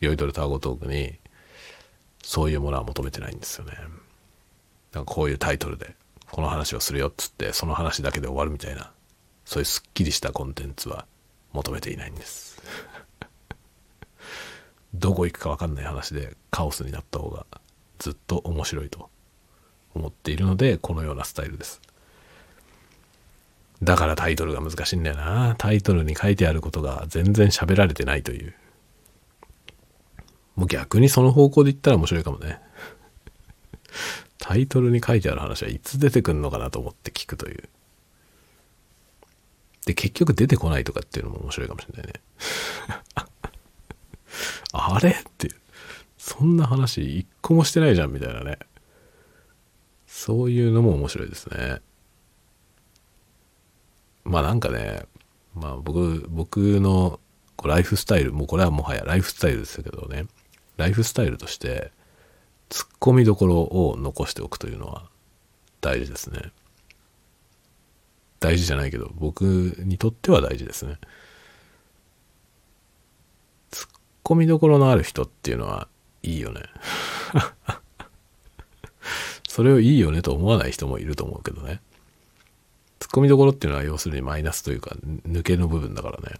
[0.00, 1.16] 酔いどれタワゴトークに
[2.24, 3.72] そういうものは求めてないんですよね
[4.92, 5.94] なんかこういうタイトルで
[6.32, 8.90] この話をするよっつってその話だけで終わるみたいな
[9.44, 11.06] そういうすっきりしたコンテンツは
[11.52, 12.47] 求めていないんです
[14.94, 17.46] どこ行くか分かんない話でカオスになった方が
[17.98, 19.10] ずっと面白いと
[19.94, 21.80] 思っているのでこのようなスタイルです。
[23.82, 25.54] だからタイトルが難しいんだよな。
[25.56, 28.54] タイトルに書いてあることが全然喋られてないという。
[30.56, 32.60] もう逆にその方向で言ったら面白いかもね。
[34.38, 37.68] タイトルに書いてある話はいつ出てくんのかなと思って聞くという。
[39.86, 42.14] で結局出てこないとかっていうのも面白いかもしれないね。
[44.72, 45.10] あれ？
[45.10, 45.48] って
[46.18, 48.58] そんな話一個もしてないじゃんみたいなね。
[50.06, 51.80] そういうのも面白いですね。
[54.24, 55.02] まあなんかね
[55.54, 57.20] まあ僕僕の
[57.64, 60.26] ライフスタイルもうこれはもはやライフスタイルですけどね。
[60.76, 61.90] ライフスタイルとして
[62.68, 65.08] ツッコミどころを残しておくというのは
[65.80, 66.52] 大事ですね。
[68.38, 69.42] 大事じゃないけど僕
[69.78, 70.98] にとっては大事ですね。
[74.28, 75.88] ツッコミどころのある人っていうのは
[76.22, 76.60] いいよね。
[79.48, 81.80] それをいいよねと思わない人もいると思うけどね。
[82.98, 84.94] ツッコミどころっていうのは要するにマイナスというか
[85.26, 86.36] 抜けの部分だからね。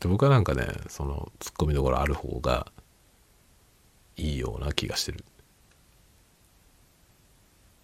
[0.00, 2.72] で僕はなんかねそのツッコミどころある方が
[4.16, 5.26] いいような気がしてる。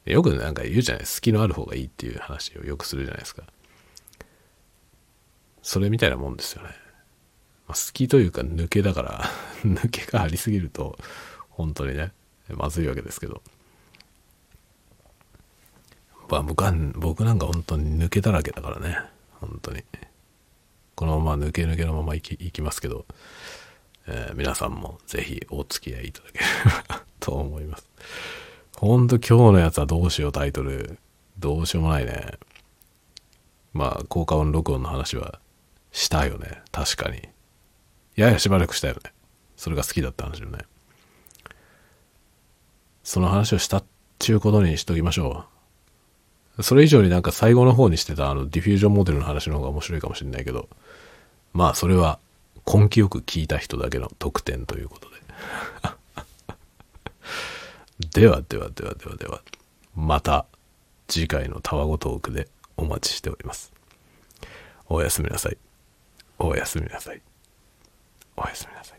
[0.06, 3.42] よくなんか言うじゃない隙のある方がいいっていう話をよくするじゃないですか。
[5.60, 6.70] それみたいなもんですよね、
[7.68, 9.24] まあ、隙というか抜けだから
[9.62, 10.98] 抜けがありすぎると
[11.50, 12.12] 本当にね
[12.48, 13.42] まずいわけですけど
[16.28, 18.98] まあ僕は僕なんか本当に抜けだらけだからね
[19.40, 19.84] 本当に
[20.94, 23.06] このまま抜け抜けのままいきいきますけど、
[24.06, 26.44] えー、皆さんもぜひお付き合いいただけれ
[26.88, 27.88] ば と思います
[28.78, 31.00] ほんと今日のやつはどうしようタイトル。
[31.40, 32.34] どうしようもないね。
[33.72, 35.40] まあ、効果音録音の話は
[35.90, 36.62] したよね。
[36.70, 37.28] 確かに。
[38.18, 39.12] ややしばらくしたよね。
[39.56, 40.58] それが好きだった話よね。
[43.04, 43.84] その話をしたっ
[44.18, 45.44] ちゅうことにしときましょ
[46.56, 46.62] う。
[46.64, 50.68] それ以上になんか最後の方にしてたあのディフュージョンモデルの話の方が面白いかもしれないけど、
[51.52, 52.18] まあそれは
[52.66, 55.16] 根気よく聞いた人だけの特典ということで。
[58.20, 59.42] ではではではではでは、
[59.94, 60.44] また
[61.06, 63.72] 次回のタワゴトークでお待ちしております。
[64.88, 65.56] おやすみなさい。
[66.40, 67.22] おやすみなさい。
[68.38, 68.97] おやすみなさい。